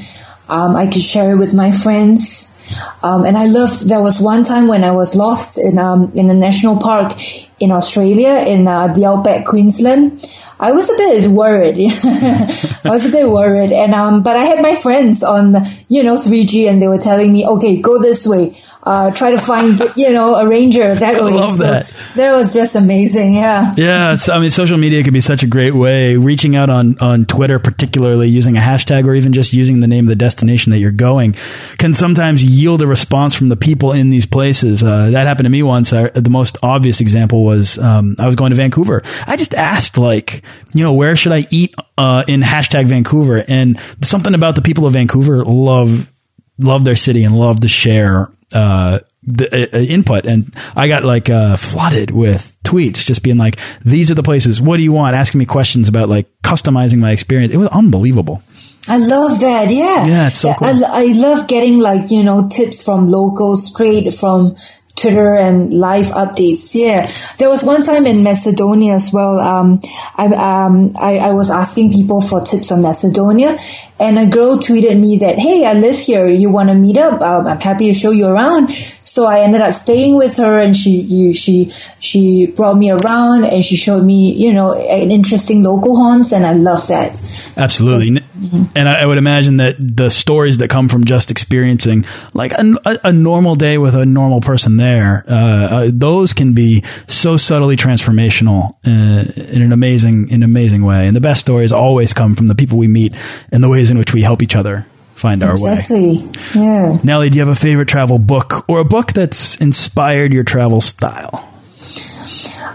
Um, 0.48 0.76
I 0.76 0.86
can 0.86 1.00
share 1.00 1.32
it 1.32 1.38
with 1.38 1.54
my 1.54 1.70
friends. 1.70 2.54
Um, 3.02 3.24
and 3.24 3.36
I 3.36 3.44
love, 3.46 3.86
there 3.86 4.00
was 4.00 4.20
one 4.20 4.42
time 4.42 4.68
when 4.68 4.84
I 4.84 4.90
was 4.90 5.14
lost 5.14 5.58
in, 5.58 5.78
um, 5.78 6.12
in 6.14 6.30
a 6.30 6.34
national 6.34 6.78
park 6.78 7.12
in 7.60 7.70
Australia, 7.70 8.44
in 8.46 8.66
uh, 8.66 8.88
the 8.88 9.04
outback 9.06 9.46
Queensland. 9.46 10.24
I 10.58 10.72
was 10.72 10.88
a 10.88 10.96
bit 10.96 11.30
worried. 11.30 11.76
I 12.04 12.78
was 12.84 13.04
a 13.04 13.10
bit 13.10 13.28
worried. 13.28 13.72
And, 13.72 13.94
um, 13.94 14.22
but 14.22 14.36
I 14.36 14.44
had 14.44 14.62
my 14.62 14.74
friends 14.76 15.22
on, 15.22 15.56
you 15.88 16.02
know, 16.02 16.16
3G 16.16 16.68
and 16.68 16.80
they 16.80 16.88
were 16.88 16.98
telling 16.98 17.32
me, 17.32 17.46
okay, 17.46 17.80
go 17.80 18.00
this 18.00 18.26
way 18.26 18.60
uh, 18.84 19.10
try 19.10 19.30
to 19.30 19.40
find 19.40 19.80
you 19.96 20.12
know 20.12 20.36
a 20.36 20.46
ranger 20.46 20.94
that 20.94 21.14
way. 21.22 21.32
I 21.32 21.34
love 21.34 21.52
so 21.52 21.64
that. 21.64 21.92
That 22.16 22.34
was 22.34 22.52
just 22.52 22.76
amazing. 22.76 23.34
Yeah. 23.34 23.74
Yeah. 23.76 24.16
I 24.28 24.38
mean, 24.38 24.50
social 24.50 24.76
media 24.76 25.02
could 25.02 25.12
be 25.12 25.20
such 25.20 25.42
a 25.42 25.46
great 25.46 25.74
way. 25.74 26.16
Reaching 26.16 26.54
out 26.54 26.70
on 26.70 26.98
on 27.00 27.24
Twitter, 27.24 27.58
particularly 27.58 28.28
using 28.28 28.56
a 28.56 28.60
hashtag 28.60 29.06
or 29.06 29.14
even 29.14 29.32
just 29.32 29.52
using 29.52 29.80
the 29.80 29.86
name 29.86 30.04
of 30.04 30.10
the 30.10 30.16
destination 30.16 30.70
that 30.72 30.78
you're 30.78 30.92
going, 30.92 31.34
can 31.78 31.94
sometimes 31.94 32.44
yield 32.44 32.82
a 32.82 32.86
response 32.86 33.34
from 33.34 33.48
the 33.48 33.56
people 33.56 33.92
in 33.92 34.10
these 34.10 34.26
places. 34.26 34.84
Uh, 34.84 35.10
that 35.10 35.26
happened 35.26 35.46
to 35.46 35.50
me 35.50 35.62
once. 35.62 35.92
I, 35.92 36.08
the 36.08 36.30
most 36.30 36.58
obvious 36.62 37.00
example 37.00 37.44
was 37.44 37.78
um, 37.78 38.16
I 38.18 38.26
was 38.26 38.36
going 38.36 38.50
to 38.50 38.56
Vancouver. 38.56 39.02
I 39.26 39.36
just 39.36 39.54
asked 39.54 39.96
like, 39.96 40.42
you 40.72 40.82
know, 40.82 40.92
where 40.92 41.16
should 41.16 41.32
I 41.32 41.46
eat 41.50 41.74
uh, 41.96 42.24
in 42.28 42.42
hashtag 42.42 42.86
Vancouver, 42.86 43.42
and 43.48 43.80
something 44.02 44.34
about 44.34 44.56
the 44.56 44.62
people 44.62 44.86
of 44.86 44.92
Vancouver 44.92 45.42
love 45.44 46.10
love 46.58 46.84
their 46.84 46.94
city 46.94 47.24
and 47.24 47.36
love 47.36 47.60
to 47.60 47.68
share 47.68 48.30
uh, 48.54 49.00
the 49.22 49.74
uh, 49.74 49.78
input, 49.78 50.26
and 50.26 50.54
I 50.76 50.88
got 50.88 51.04
like 51.04 51.28
uh, 51.30 51.56
flooded 51.56 52.10
with 52.10 52.56
tweets, 52.64 53.04
just 53.04 53.22
being 53.22 53.38
like, 53.38 53.58
"These 53.84 54.10
are 54.10 54.14
the 54.14 54.22
places. 54.22 54.60
What 54.60 54.76
do 54.76 54.82
you 54.82 54.92
want?" 54.92 55.16
Asking 55.16 55.38
me 55.38 55.44
questions 55.44 55.88
about 55.88 56.08
like 56.08 56.26
customizing 56.42 56.98
my 56.98 57.10
experience. 57.10 57.52
It 57.52 57.56
was 57.56 57.68
unbelievable. 57.68 58.42
I 58.88 58.98
love 58.98 59.40
that. 59.40 59.70
Yeah, 59.70 60.06
yeah, 60.06 60.28
it's 60.28 60.38
so 60.38 60.48
yeah, 60.48 60.54
cool. 60.54 60.84
I, 60.84 61.02
I 61.02 61.04
love 61.14 61.48
getting 61.48 61.78
like 61.78 62.10
you 62.10 62.22
know 62.22 62.48
tips 62.48 62.82
from 62.82 63.08
locals 63.08 63.66
straight 63.66 64.12
from 64.14 64.56
Twitter 64.96 65.34
and 65.34 65.72
live 65.72 66.06
updates. 66.06 66.74
Yeah, 66.74 67.10
there 67.38 67.48
was 67.48 67.64
one 67.64 67.82
time 67.82 68.06
in 68.06 68.22
Macedonia 68.22 68.94
as 68.94 69.10
well. 69.12 69.40
Um, 69.40 69.80
I, 70.16 70.26
um, 70.26 70.92
I, 70.98 71.18
I 71.18 71.32
was 71.32 71.50
asking 71.50 71.92
people 71.92 72.20
for 72.20 72.42
tips 72.42 72.70
on 72.70 72.82
Macedonia, 72.82 73.58
and 73.98 74.18
a 74.18 74.26
girl 74.26 74.58
tweeted 74.58 74.98
me 74.98 75.18
that, 75.18 75.38
"Hey, 75.38 75.64
I 75.64 75.74
live 75.74 75.96
here. 75.96 76.28
You 76.28 76.50
want 76.50 76.68
to 76.68 76.74
meet 76.74 76.98
up? 76.98 77.22
Um, 77.22 77.46
I'm 77.46 77.60
happy 77.60 77.86
to 77.86 77.94
show 77.94 78.10
you 78.10 78.26
around." 78.26 78.72
So 79.02 79.26
I 79.26 79.40
ended 79.40 79.60
up 79.60 79.72
staying 79.72 80.16
with 80.16 80.36
her, 80.36 80.58
and 80.58 80.76
she 80.76 81.00
you, 81.02 81.32
she 81.32 81.72
she 82.00 82.46
brought 82.46 82.76
me 82.76 82.90
around, 82.90 83.44
and 83.44 83.64
she 83.64 83.76
showed 83.76 84.04
me 84.04 84.32
you 84.32 84.52
know 84.52 84.72
an 84.74 85.10
interesting 85.10 85.62
local 85.62 85.96
haunts, 85.96 86.32
and 86.32 86.44
I 86.44 86.52
love 86.54 86.86
that. 86.88 87.16
Absolutely. 87.56 88.20
Mm-hmm. 88.20 88.64
And 88.74 88.88
I, 88.88 89.02
I, 89.02 89.06
would 89.06 89.18
imagine 89.18 89.58
that 89.58 89.76
the 89.78 90.10
stories 90.10 90.58
that 90.58 90.68
come 90.68 90.88
from 90.88 91.04
just 91.04 91.30
experiencing 91.30 92.04
like 92.32 92.52
a, 92.52 93.00
a 93.04 93.12
normal 93.12 93.54
day 93.54 93.78
with 93.78 93.94
a 93.94 94.04
normal 94.04 94.40
person 94.40 94.76
there, 94.76 95.24
uh, 95.28 95.32
uh, 95.32 95.90
those 95.92 96.32
can 96.32 96.52
be 96.52 96.82
so 97.06 97.36
subtly 97.36 97.76
transformational 97.76 98.72
uh, 98.86 99.32
in 99.40 99.62
an 99.62 99.72
amazing, 99.72 100.28
in 100.28 100.36
an 100.36 100.42
amazing 100.42 100.84
way. 100.84 101.06
And 101.06 101.14
the 101.14 101.20
best 101.20 101.40
stories 101.40 101.72
always 101.72 102.12
come 102.12 102.34
from 102.34 102.46
the 102.46 102.54
people 102.54 102.76
we 102.76 102.88
meet 102.88 103.14
and 103.52 103.62
the 103.62 103.68
ways 103.84 103.90
in 103.90 103.98
which 103.98 104.14
we 104.14 104.22
help 104.22 104.42
each 104.42 104.56
other 104.56 104.86
find 105.14 105.42
our 105.42 105.52
exactly. 105.52 106.00
way. 106.00 106.10
Exactly. 106.14 106.60
Yeah. 106.60 106.96
Nellie, 107.04 107.30
do 107.30 107.38
you 107.38 107.44
have 107.44 107.54
a 107.54 107.60
favorite 107.60 107.86
travel 107.88 108.18
book 108.18 108.64
or 108.66 108.80
a 108.80 108.84
book 108.84 109.12
that's 109.12 109.56
inspired 109.56 110.32
your 110.32 110.44
travel 110.44 110.80
style? 110.80 111.50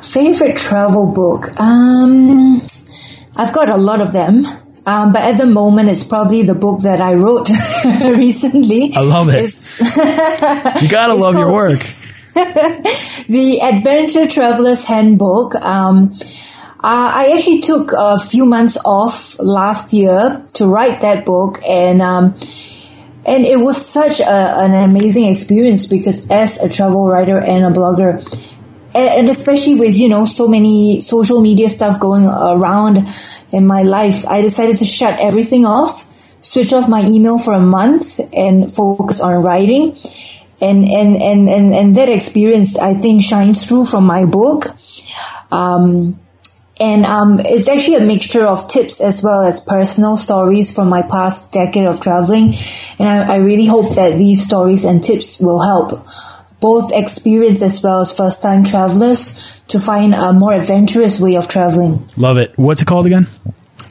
Favorite 0.04 0.58
travel 0.58 1.12
book? 1.12 1.60
Um, 1.60 2.62
I've 3.36 3.54
got 3.54 3.70
a 3.70 3.78
lot 3.78 4.02
of 4.02 4.14
them. 4.14 4.46
Um, 4.86 5.12
but 5.12 5.22
at 5.22 5.38
the 5.38 5.46
moment, 5.46 5.90
it's 5.90 6.04
probably 6.04 6.44
the 6.44 6.56
book 6.56 6.82
that 6.82 7.02
I 7.02 7.14
wrote 7.14 7.50
recently. 8.18 8.92
I 8.96 9.02
love 9.02 9.30
it. 9.30 9.52
you 10.82 10.90
gotta 10.90 11.14
love 11.14 11.36
your 11.36 11.52
work. 11.52 11.80
the 13.28 13.60
Adventure 13.62 14.28
Traveler's 14.28 14.86
Handbook. 14.86 15.56
Um, 15.56 16.14
uh, 16.82 17.12
I 17.14 17.34
actually 17.36 17.62
took 17.62 17.92
a 17.98 18.18
few 18.18 18.46
months 18.46 18.78
off 18.86 19.38
last 19.40 19.94
year 19.94 20.46
to 20.54 20.66
write 20.68 21.02
that 21.02 21.26
book, 21.26 21.60
and 21.68 22.02
um, 22.02 22.36
and 23.26 23.46
it 23.46 23.60
was 23.60 23.78
such 23.86 24.20
a, 24.20 24.60
an 24.60 24.90
amazing 24.90 25.26
experience 25.26 25.86
because 25.86 26.30
as 26.32 26.64
a 26.64 26.70
travel 26.70 27.08
writer 27.08 27.38
and 27.38 27.66
a 27.66 27.70
blogger, 27.70 28.20
and 28.96 29.30
especially 29.30 29.80
with 29.80 29.98
you 29.98 30.10
know 30.10 30.26
so 30.26 30.48
many 30.48 31.00
social 31.00 31.42
media 31.42 31.70
stuff 31.70 32.00
going 32.00 32.26
around 32.26 33.08
in 33.52 33.66
my 33.66 33.82
life 33.82 34.28
i 34.28 34.42
decided 34.42 34.78
to 34.78 34.86
shut 34.86 35.20
everything 35.20 35.66
off 35.66 36.06
switch 36.42 36.74
off 36.74 36.90
my 36.90 37.02
email 37.02 37.38
for 37.38 37.54
a 37.54 37.60
month 37.60 38.20
and 38.34 38.72
focus 38.72 39.22
on 39.22 39.42
writing. 39.44 39.96
And 40.62 40.88
and 40.90 41.16
and 41.16 41.48
and, 41.48 41.74
and 41.74 41.96
that 41.96 42.10
experience 42.10 42.78
i 42.78 42.94
think 42.94 43.24
shines 43.24 43.66
through 43.66 43.86
from 43.86 44.04
my 44.04 44.26
book. 44.26 44.76
Um, 45.52 46.20
and 46.80 47.06
um, 47.06 47.40
it's 47.42 47.68
actually 47.68 47.96
a 47.96 48.06
mixture 48.06 48.48
of 48.48 48.68
tips 48.68 49.02
as 49.02 49.22
well 49.24 49.42
as 49.42 49.60
personal 49.60 50.18
stories 50.18 50.74
from 50.74 50.90
my 50.90 51.02
past 51.02 51.54
decade 51.54 51.86
of 51.86 52.00
traveling 52.00 52.54
and 53.00 53.08
I, 53.08 53.36
I 53.36 53.38
really 53.38 53.66
hope 53.66 53.96
that 53.96 54.18
these 54.18 54.46
stories 54.46 54.86
and 54.86 55.04
tips 55.04 55.40
will 55.40 55.62
help 55.62 56.08
both 56.60 56.92
experienced 56.94 57.62
as 57.64 57.82
well 57.82 58.02
as 58.02 58.16
first 58.16 58.42
time 58.42 58.64
travelers 58.64 59.62
to 59.68 59.80
find 59.80 60.14
a 60.14 60.34
more 60.34 60.54
adventurous 60.54 61.20
way 61.20 61.36
of 61.36 61.48
traveling. 61.48 62.06
Love 62.18 62.38
it. 62.38 62.58
What's 62.58 62.82
it 62.82 62.86
called 62.86 63.06
again? 63.06 63.28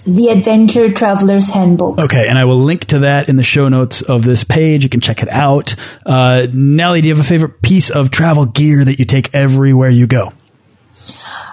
The 0.04 0.28
Adventure 0.28 0.90
Traveler's 0.90 1.50
Handbook. 1.50 1.98
Okay, 1.98 2.28
and 2.28 2.38
I 2.38 2.44
will 2.44 2.58
link 2.58 2.86
to 2.86 3.00
that 3.00 3.28
in 3.28 3.36
the 3.36 3.42
show 3.42 3.68
notes 3.68 4.00
of 4.00 4.22
this 4.22 4.42
page. 4.42 4.82
You 4.82 4.88
can 4.88 5.00
check 5.00 5.22
it 5.22 5.28
out. 5.28 5.74
Uh, 6.06 6.46
Nellie, 6.50 7.02
do 7.02 7.08
you 7.08 7.14
have 7.14 7.22
a 7.22 7.28
favorite 7.28 7.60
piece 7.60 7.90
of 7.90 8.10
travel 8.10 8.46
gear 8.46 8.84
that 8.84 8.98
you 8.98 9.04
take 9.04 9.34
everywhere 9.34 9.90
you 9.90 10.06
go? 10.06 10.32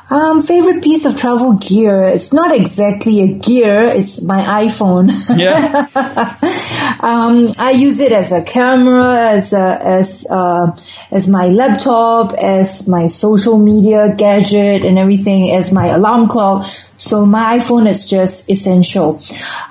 Um, 0.09 0.41
favorite 0.43 0.83
piece 0.83 1.05
of 1.05 1.17
travel 1.17 1.57
gear. 1.57 2.03
It's 2.03 2.31
not 2.31 2.55
exactly 2.55 3.21
a 3.21 3.33
gear. 3.33 3.81
It's 3.81 4.23
my 4.23 4.39
iPhone. 4.65 5.09
Yeah. 5.35 5.87
um, 6.99 7.51
I 7.57 7.71
use 7.71 7.99
it 7.99 8.11
as 8.11 8.31
a 8.31 8.43
camera, 8.43 9.31
as 9.31 9.51
a, 9.53 9.79
as 9.83 10.27
uh, 10.29 10.75
as 11.09 11.27
my 11.27 11.47
laptop, 11.47 12.33
as 12.33 12.87
my 12.87 13.07
social 13.07 13.57
media 13.57 14.13
gadget, 14.15 14.83
and 14.83 14.99
everything, 14.99 15.51
as 15.51 15.71
my 15.71 15.87
alarm 15.87 16.27
clock. 16.27 16.69
So 16.97 17.25
my 17.25 17.57
iPhone 17.57 17.89
is 17.89 18.07
just 18.07 18.49
essential. 18.49 19.19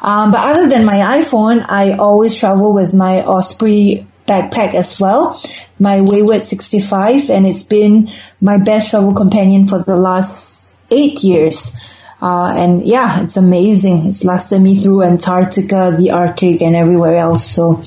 Um, 0.03 0.33
but 0.33 0.41
other 0.41 0.69
than 0.69 0.85
my 0.85 1.21
iPhone, 1.21 1.65
I 1.69 1.93
always 1.93 2.37
travel 2.37 2.75
with 2.75 2.93
my 2.93 3.23
Osprey 3.23 4.07
backpack 4.27 4.75
as 4.75 4.99
well, 5.01 5.39
my 5.79 6.01
Wayward 6.01 6.43
65, 6.43 7.31
and 7.31 7.47
it's 7.47 7.63
been 7.63 8.09
my 8.45 8.59
best 8.59 8.91
travel 8.91 9.15
companion 9.15 9.67
for 9.67 9.83
the 9.83 9.97
last 9.97 10.75
eight 10.91 11.25
years. 11.25 11.75
Uh, 12.21 12.53
and 12.55 12.85
yeah, 12.85 13.23
it's 13.23 13.39
amazing. 13.39 14.07
It's 14.07 14.23
lasted 14.23 14.61
me 14.61 14.77
through 14.77 15.03
Antarctica, 15.03 15.95
the 15.97 16.11
Arctic, 16.11 16.61
and 16.61 16.77
everywhere 16.77 17.17
else. 17.17 17.45
So, 17.47 17.83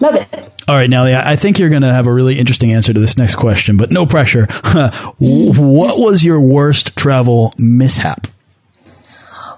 love 0.00 0.16
it. 0.16 0.52
All 0.68 0.74
right, 0.74 0.90
Nellie, 0.90 1.14
I 1.14 1.36
think 1.36 1.60
you're 1.60 1.70
going 1.70 1.82
to 1.82 1.92
have 1.92 2.08
a 2.08 2.12
really 2.12 2.36
interesting 2.36 2.72
answer 2.72 2.92
to 2.92 2.98
this 2.98 3.16
next 3.16 3.36
question, 3.36 3.76
but 3.76 3.92
no 3.92 4.04
pressure. 4.04 4.46
what 5.18 5.98
was 6.00 6.24
your 6.24 6.40
worst 6.40 6.96
travel 6.96 7.54
mishap? 7.56 8.26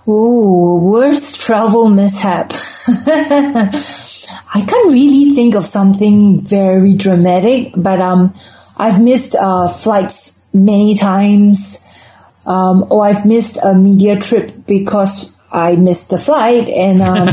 Ooh, 0.07 0.91
worst 0.93 1.41
travel 1.41 1.89
mishap. 1.89 2.53
I 2.89 4.65
can't 4.67 4.93
really 4.93 5.31
think 5.35 5.55
of 5.55 5.65
something 5.65 6.39
very 6.41 6.93
dramatic, 6.93 7.73
but 7.75 8.01
um, 8.03 8.35
I've 8.79 9.03
missed 9.03 9.35
uh, 9.35 9.69
flights 9.69 10.45
many 10.53 10.95
times, 10.95 11.87
um, 12.47 12.87
or 12.91 13.05
I've 13.05 13.27
missed 13.27 13.59
a 13.65 13.75
media 13.75 14.19
trip 14.19 14.53
because 14.67 15.39
I 15.51 15.77
missed 15.77 16.13
a 16.13 16.19
flight, 16.19 16.69
and 16.69 17.01
um, 17.01 17.29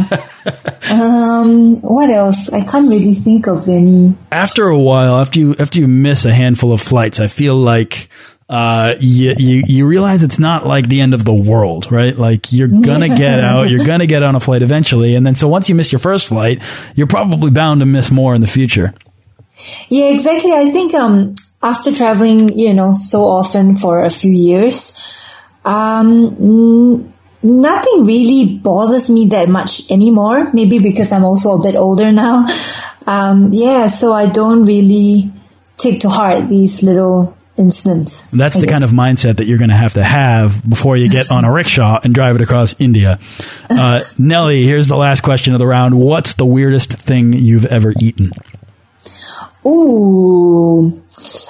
um, 0.91 1.81
what 1.81 2.10
else? 2.10 2.51
I 2.51 2.62
can't 2.62 2.89
really 2.89 3.13
think 3.13 3.47
of 3.47 3.67
any. 3.67 4.15
After 4.31 4.67
a 4.67 4.79
while, 4.79 5.17
after 5.17 5.39
you 5.39 5.55
after 5.60 5.79
you 5.79 5.88
miss 5.88 6.25
a 6.25 6.34
handful 6.34 6.71
of 6.71 6.81
flights, 6.81 7.19
I 7.19 7.27
feel 7.27 7.55
like 7.55 8.10
uh, 8.47 8.93
you, 8.99 9.34
you, 9.38 9.63
you 9.67 9.88
realize 9.88 10.21
it's 10.21 10.38
not 10.38 10.67
like 10.67 10.88
the 10.88 11.01
end 11.01 11.15
of 11.15 11.25
the 11.25 11.34
world, 11.34 11.91
right? 11.91 12.15
Like 12.15 12.53
you're 12.53 12.67
gonna 12.67 13.08
get 13.17 13.39
out, 13.39 13.69
you're 13.69 13.86
gonna 13.86 14.05
get 14.05 14.23
on 14.23 14.36
a 14.36 14.39
flight 14.39 14.62
eventually. 14.62 15.15
And 15.15 15.25
then 15.25 15.36
so 15.36 15.47
once 15.47 15.67
you 15.67 15.75
miss 15.75 15.91
your 15.91 15.99
first 15.99 16.27
flight, 16.27 16.63
you're 16.95 17.08
probably 17.08 17.49
bound 17.49 17.79
to 17.81 17.86
miss 17.86 18.12
more 18.12 18.36
in 18.36 18.41
the 18.41 18.47
future. 18.47 18.93
Yeah, 19.89 20.11
exactly. 20.11 20.51
I 20.51 20.69
think, 20.71 20.93
um, 20.93 21.35
after 21.63 21.91
traveling, 21.91 22.49
you 22.57 22.73
know, 22.73 22.91
so 22.93 23.27
often 23.27 23.75
for 23.75 24.03
a 24.03 24.09
few 24.09 24.31
years, 24.31 25.01
um, 25.63 27.11
nothing 27.41 28.05
really 28.05 28.57
bothers 28.57 29.09
me 29.09 29.27
that 29.29 29.49
much 29.49 29.89
anymore. 29.91 30.51
Maybe 30.53 30.79
because 30.79 31.11
I'm 31.11 31.23
also 31.23 31.57
a 31.57 31.63
bit 31.63 31.75
older 31.75 32.11
now. 32.11 32.47
Um, 33.07 33.49
yeah, 33.51 33.85
so 33.85 34.13
I 34.13 34.25
don't 34.25 34.65
really 34.65 35.31
take 35.77 35.99
to 36.01 36.09
heart 36.09 36.49
these 36.49 36.81
little 36.81 37.37
incidents. 37.55 38.27
That's 38.31 38.55
I 38.57 38.61
the 38.61 38.65
guess. 38.65 38.79
kind 38.79 38.83
of 38.83 38.89
mindset 38.89 39.37
that 39.37 39.45
you're 39.45 39.59
going 39.59 39.69
to 39.69 39.75
have 39.75 39.93
to 39.93 40.03
have 40.03 40.67
before 40.67 40.97
you 40.97 41.07
get 41.07 41.29
on 41.31 41.45
a 41.45 41.51
rickshaw 41.51 41.99
and 42.03 42.15
drive 42.15 42.35
it 42.35 42.41
across 42.41 42.73
India. 42.81 43.19
Uh, 43.69 44.01
Nellie, 44.17 44.63
here's 44.63 44.87
the 44.87 44.97
last 44.97 45.21
question 45.21 45.53
of 45.53 45.59
the 45.59 45.67
round. 45.67 45.95
What's 45.95 46.33
the 46.33 46.45
weirdest 46.45 46.93
thing 46.93 47.33
you've 47.33 47.65
ever 47.65 47.93
eaten? 47.99 48.31
Ooh, 49.67 51.04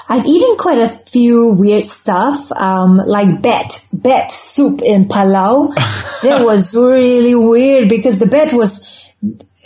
I've 0.07 0.25
eaten 0.25 0.55
quite 0.57 0.77
a 0.77 0.89
few 1.09 1.55
weird 1.57 1.85
stuff, 1.85 2.51
um, 2.53 2.97
like 2.97 3.41
bat, 3.41 3.85
bat 3.93 4.31
soup 4.31 4.81
in 4.81 5.05
Palau. 5.07 5.73
that 6.23 6.43
was 6.43 6.75
really 6.75 7.35
weird 7.35 7.89
because 7.89 8.19
the 8.19 8.27
bat 8.27 8.53
was 8.53 9.03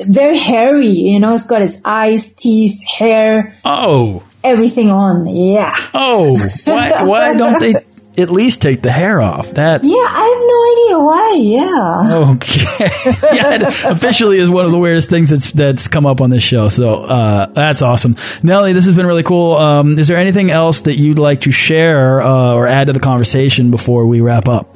very 0.07 0.37
hairy, 0.37 0.87
you 0.87 1.19
know, 1.19 1.33
it's 1.35 1.43
got 1.45 1.61
its 1.61 1.81
eyes, 1.83 2.33
teeth, 2.35 2.81
hair, 2.87 3.53
Oh, 3.65 4.23
everything 4.43 4.91
on. 4.91 5.27
Yeah. 5.27 5.71
oh, 5.93 6.37
why, 6.65 7.05
why 7.05 7.33
don't 7.35 7.59
they 7.59 7.73
at 8.19 8.29
least 8.29 8.61
take 8.61 8.81
the 8.81 8.91
hair 8.91 9.21
off? 9.21 9.51
That's 9.51 9.87
Yeah, 9.87 9.93
I 9.95 10.25
have 10.33 10.43
no 10.47 10.59
idea 10.71 11.05
why. 11.05 11.33
Yeah. 11.39 12.29
Okay. 12.31 13.35
yeah, 13.35 13.55
it 13.55 13.61
officially 13.85 14.39
is 14.39 14.49
one 14.49 14.65
of 14.65 14.71
the 14.71 14.79
weirdest 14.79 15.09
things 15.09 15.29
that's 15.29 15.51
that's 15.51 15.87
come 15.87 16.05
up 16.05 16.21
on 16.21 16.29
this 16.29 16.43
show. 16.43 16.67
So 16.67 17.03
uh, 17.03 17.45
that's 17.47 17.81
awesome, 17.81 18.15
Nellie. 18.43 18.73
This 18.73 18.85
has 18.85 18.95
been 18.95 19.05
really 19.05 19.23
cool. 19.23 19.55
Um, 19.55 19.97
is 19.97 20.07
there 20.07 20.17
anything 20.17 20.51
else 20.51 20.81
that 20.81 20.95
you'd 20.95 21.19
like 21.19 21.41
to 21.41 21.51
share 21.51 22.21
uh, 22.21 22.53
or 22.53 22.67
add 22.67 22.87
to 22.87 22.93
the 22.93 22.99
conversation 22.99 23.71
before 23.71 24.05
we 24.05 24.21
wrap 24.21 24.47
up? 24.47 24.75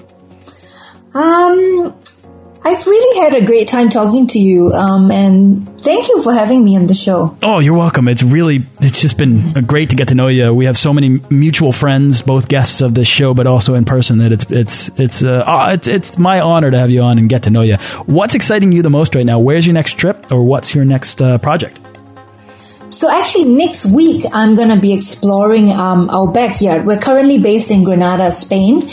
Um, 1.14 1.96
I've 2.66 2.88
really 2.88 3.20
had 3.22 3.42
a 3.42 3.46
great 3.46 3.68
time 3.68 3.90
talking 3.90 4.26
to 4.28 4.40
you. 4.40 4.72
Um, 4.72 5.12
and 5.12 5.68
thank 5.82 6.08
you 6.08 6.22
for 6.22 6.34
having 6.34 6.64
me 6.64 6.78
on 6.78 6.88
the 6.88 6.94
show. 6.94 7.38
Oh, 7.44 7.60
you're 7.60 7.78
welcome. 7.78 8.08
It's 8.08 8.24
really, 8.24 8.66
it's 8.80 9.02
just 9.02 9.18
been 9.18 9.66
great 9.66 9.90
to 9.90 9.98
get 9.98 10.08
to 10.10 10.16
know 10.16 10.30
you. 10.30 10.54
We 10.54 10.66
have 10.66 10.78
so 10.78 10.94
many 10.94 11.20
mutual 11.30 11.74
friends, 11.74 12.22
both 12.22 12.48
guests 12.48 12.80
of 12.82 12.94
this 12.94 13.08
show, 13.08 13.34
but 13.34 13.48
also 13.48 13.74
in 13.74 13.84
person. 13.84 14.20
That 14.20 14.32
it's 14.32 14.50
it's 14.50 15.00
it's 15.00 15.24
uh, 15.24 15.44
uh, 15.46 15.72
it's 15.74 15.88
it's 15.88 16.18
my 16.18 16.40
honor 16.40 16.72
to 16.72 16.78
have 16.78 16.90
you 16.90 17.02
on 17.02 17.18
and 17.18 17.28
get 17.28 17.44
to 17.44 17.50
know 17.50 17.62
you. 17.62 17.76
What's 18.06 18.34
exciting 18.34 18.72
you 18.72 18.82
the 18.82 18.90
most 18.90 19.14
right 19.16 19.26
now? 19.26 19.40
Where's 19.40 19.68
your 19.68 19.74
next 19.74 19.98
trip, 19.98 20.32
or 20.32 20.44
what's 20.44 20.74
your 20.74 20.86
next 20.86 21.22
uh, 21.22 21.38
project? 21.40 21.80
So 22.94 23.10
actually, 23.10 23.46
next 23.46 23.88
week 23.88 24.24
I'm 24.32 24.56
gonna 24.56 24.80
be 24.80 24.94
exploring 24.94 25.72
um, 25.72 26.12
our 26.12 26.32
backyard. 26.32 26.86
We're 26.86 27.00
currently 27.00 27.40
based 27.40 27.72
in 27.72 27.84
Granada, 27.84 28.32
Spain, 28.32 28.84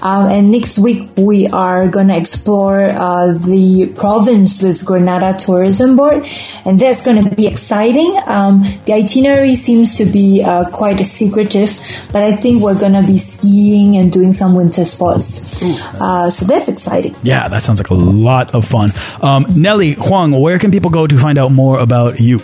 um, 0.00 0.26
and 0.26 0.52
next 0.52 0.78
week 0.78 1.10
we 1.16 1.48
are 1.48 1.88
gonna 1.88 2.16
explore 2.16 2.86
uh, 2.86 3.32
the 3.32 3.92
province 3.96 4.62
with 4.62 4.84
Granada 4.86 5.36
Tourism 5.36 5.96
Board, 5.96 6.24
and 6.64 6.78
that's 6.78 7.04
gonna 7.04 7.34
be 7.34 7.48
exciting. 7.48 8.16
Um, 8.26 8.62
the 8.86 8.92
itinerary 8.92 9.56
seems 9.56 9.96
to 9.96 10.04
be 10.04 10.40
uh, 10.40 10.70
quite 10.70 10.98
secretive, 11.04 11.76
but 12.12 12.22
I 12.22 12.36
think 12.36 12.62
we're 12.62 12.78
gonna 12.78 13.02
be 13.02 13.18
skiing 13.18 13.96
and 13.96 14.12
doing 14.12 14.30
some 14.30 14.54
winter 14.54 14.84
sports. 14.84 15.60
Uh, 16.00 16.30
so 16.30 16.46
that's 16.46 16.68
exciting. 16.68 17.16
Yeah, 17.24 17.48
that 17.48 17.64
sounds 17.64 17.80
like 17.80 17.90
a 17.90 17.94
lot 17.94 18.54
of 18.54 18.64
fun. 18.64 18.90
Um, 19.20 19.46
Nellie 19.50 19.94
Huang, 19.94 20.30
where 20.30 20.60
can 20.60 20.70
people 20.70 20.92
go 20.92 21.08
to 21.08 21.18
find 21.18 21.38
out 21.38 21.50
more 21.50 21.80
about 21.80 22.20
you? 22.20 22.40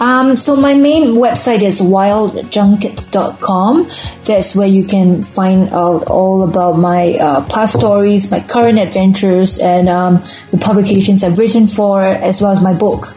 Um, 0.00 0.36
so 0.36 0.54
my 0.56 0.74
main 0.74 1.14
website 1.16 1.62
is 1.62 1.80
wildjunket.com. 1.80 3.90
That's 4.24 4.54
where 4.54 4.68
you 4.68 4.84
can 4.84 5.24
find 5.24 5.68
out 5.70 6.04
all 6.06 6.44
about 6.48 6.78
my 6.78 7.14
uh, 7.14 7.42
past 7.48 7.78
stories, 7.78 8.30
my 8.30 8.40
current 8.40 8.78
adventures, 8.78 9.58
and 9.58 9.88
um, 9.88 10.22
the 10.50 10.58
publications 10.58 11.24
I've 11.24 11.38
written 11.38 11.66
for, 11.66 12.02
as 12.02 12.40
well 12.40 12.52
as 12.52 12.60
my 12.62 12.74
book. 12.74 13.08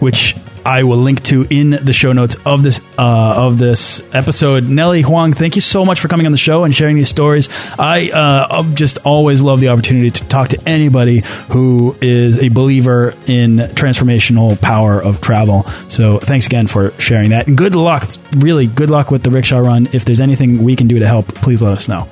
which 0.00 0.36
I 0.68 0.82
will 0.82 0.98
link 0.98 1.22
to 1.24 1.46
in 1.48 1.70
the 1.70 1.94
show 1.94 2.12
notes 2.12 2.36
of 2.44 2.62
this 2.62 2.78
uh, 2.98 3.46
of 3.46 3.56
this 3.56 4.02
episode. 4.14 4.68
Nellie 4.68 5.00
Huang, 5.00 5.32
thank 5.32 5.54
you 5.54 5.62
so 5.62 5.86
much 5.86 5.98
for 5.98 6.08
coming 6.08 6.26
on 6.26 6.32
the 6.32 6.36
show 6.36 6.64
and 6.64 6.74
sharing 6.74 6.96
these 6.96 7.08
stories. 7.08 7.48
I 7.78 8.10
uh, 8.10 8.74
just 8.74 8.98
always 8.98 9.40
love 9.40 9.60
the 9.60 9.68
opportunity 9.68 10.10
to 10.10 10.28
talk 10.28 10.48
to 10.48 10.68
anybody 10.68 11.20
who 11.48 11.96
is 12.02 12.36
a 12.36 12.50
believer 12.50 13.14
in 13.26 13.56
transformational 13.56 14.60
power 14.60 15.02
of 15.02 15.22
travel. 15.22 15.62
So 15.88 16.18
thanks 16.18 16.44
again 16.44 16.66
for 16.66 16.90
sharing 17.00 17.30
that, 17.30 17.46
and 17.46 17.56
good 17.56 17.74
luck. 17.74 18.06
Really, 18.36 18.66
good 18.66 18.90
luck 18.90 19.10
with 19.10 19.22
the 19.22 19.30
rickshaw 19.30 19.60
run. 19.60 19.88
If 19.94 20.04
there's 20.04 20.20
anything 20.20 20.62
we 20.62 20.76
can 20.76 20.86
do 20.86 20.98
to 20.98 21.06
help, 21.06 21.28
please 21.28 21.62
let 21.62 21.72
us 21.72 21.88
know. 21.88 22.02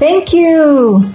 Thank 0.00 0.32
you. 0.32 1.14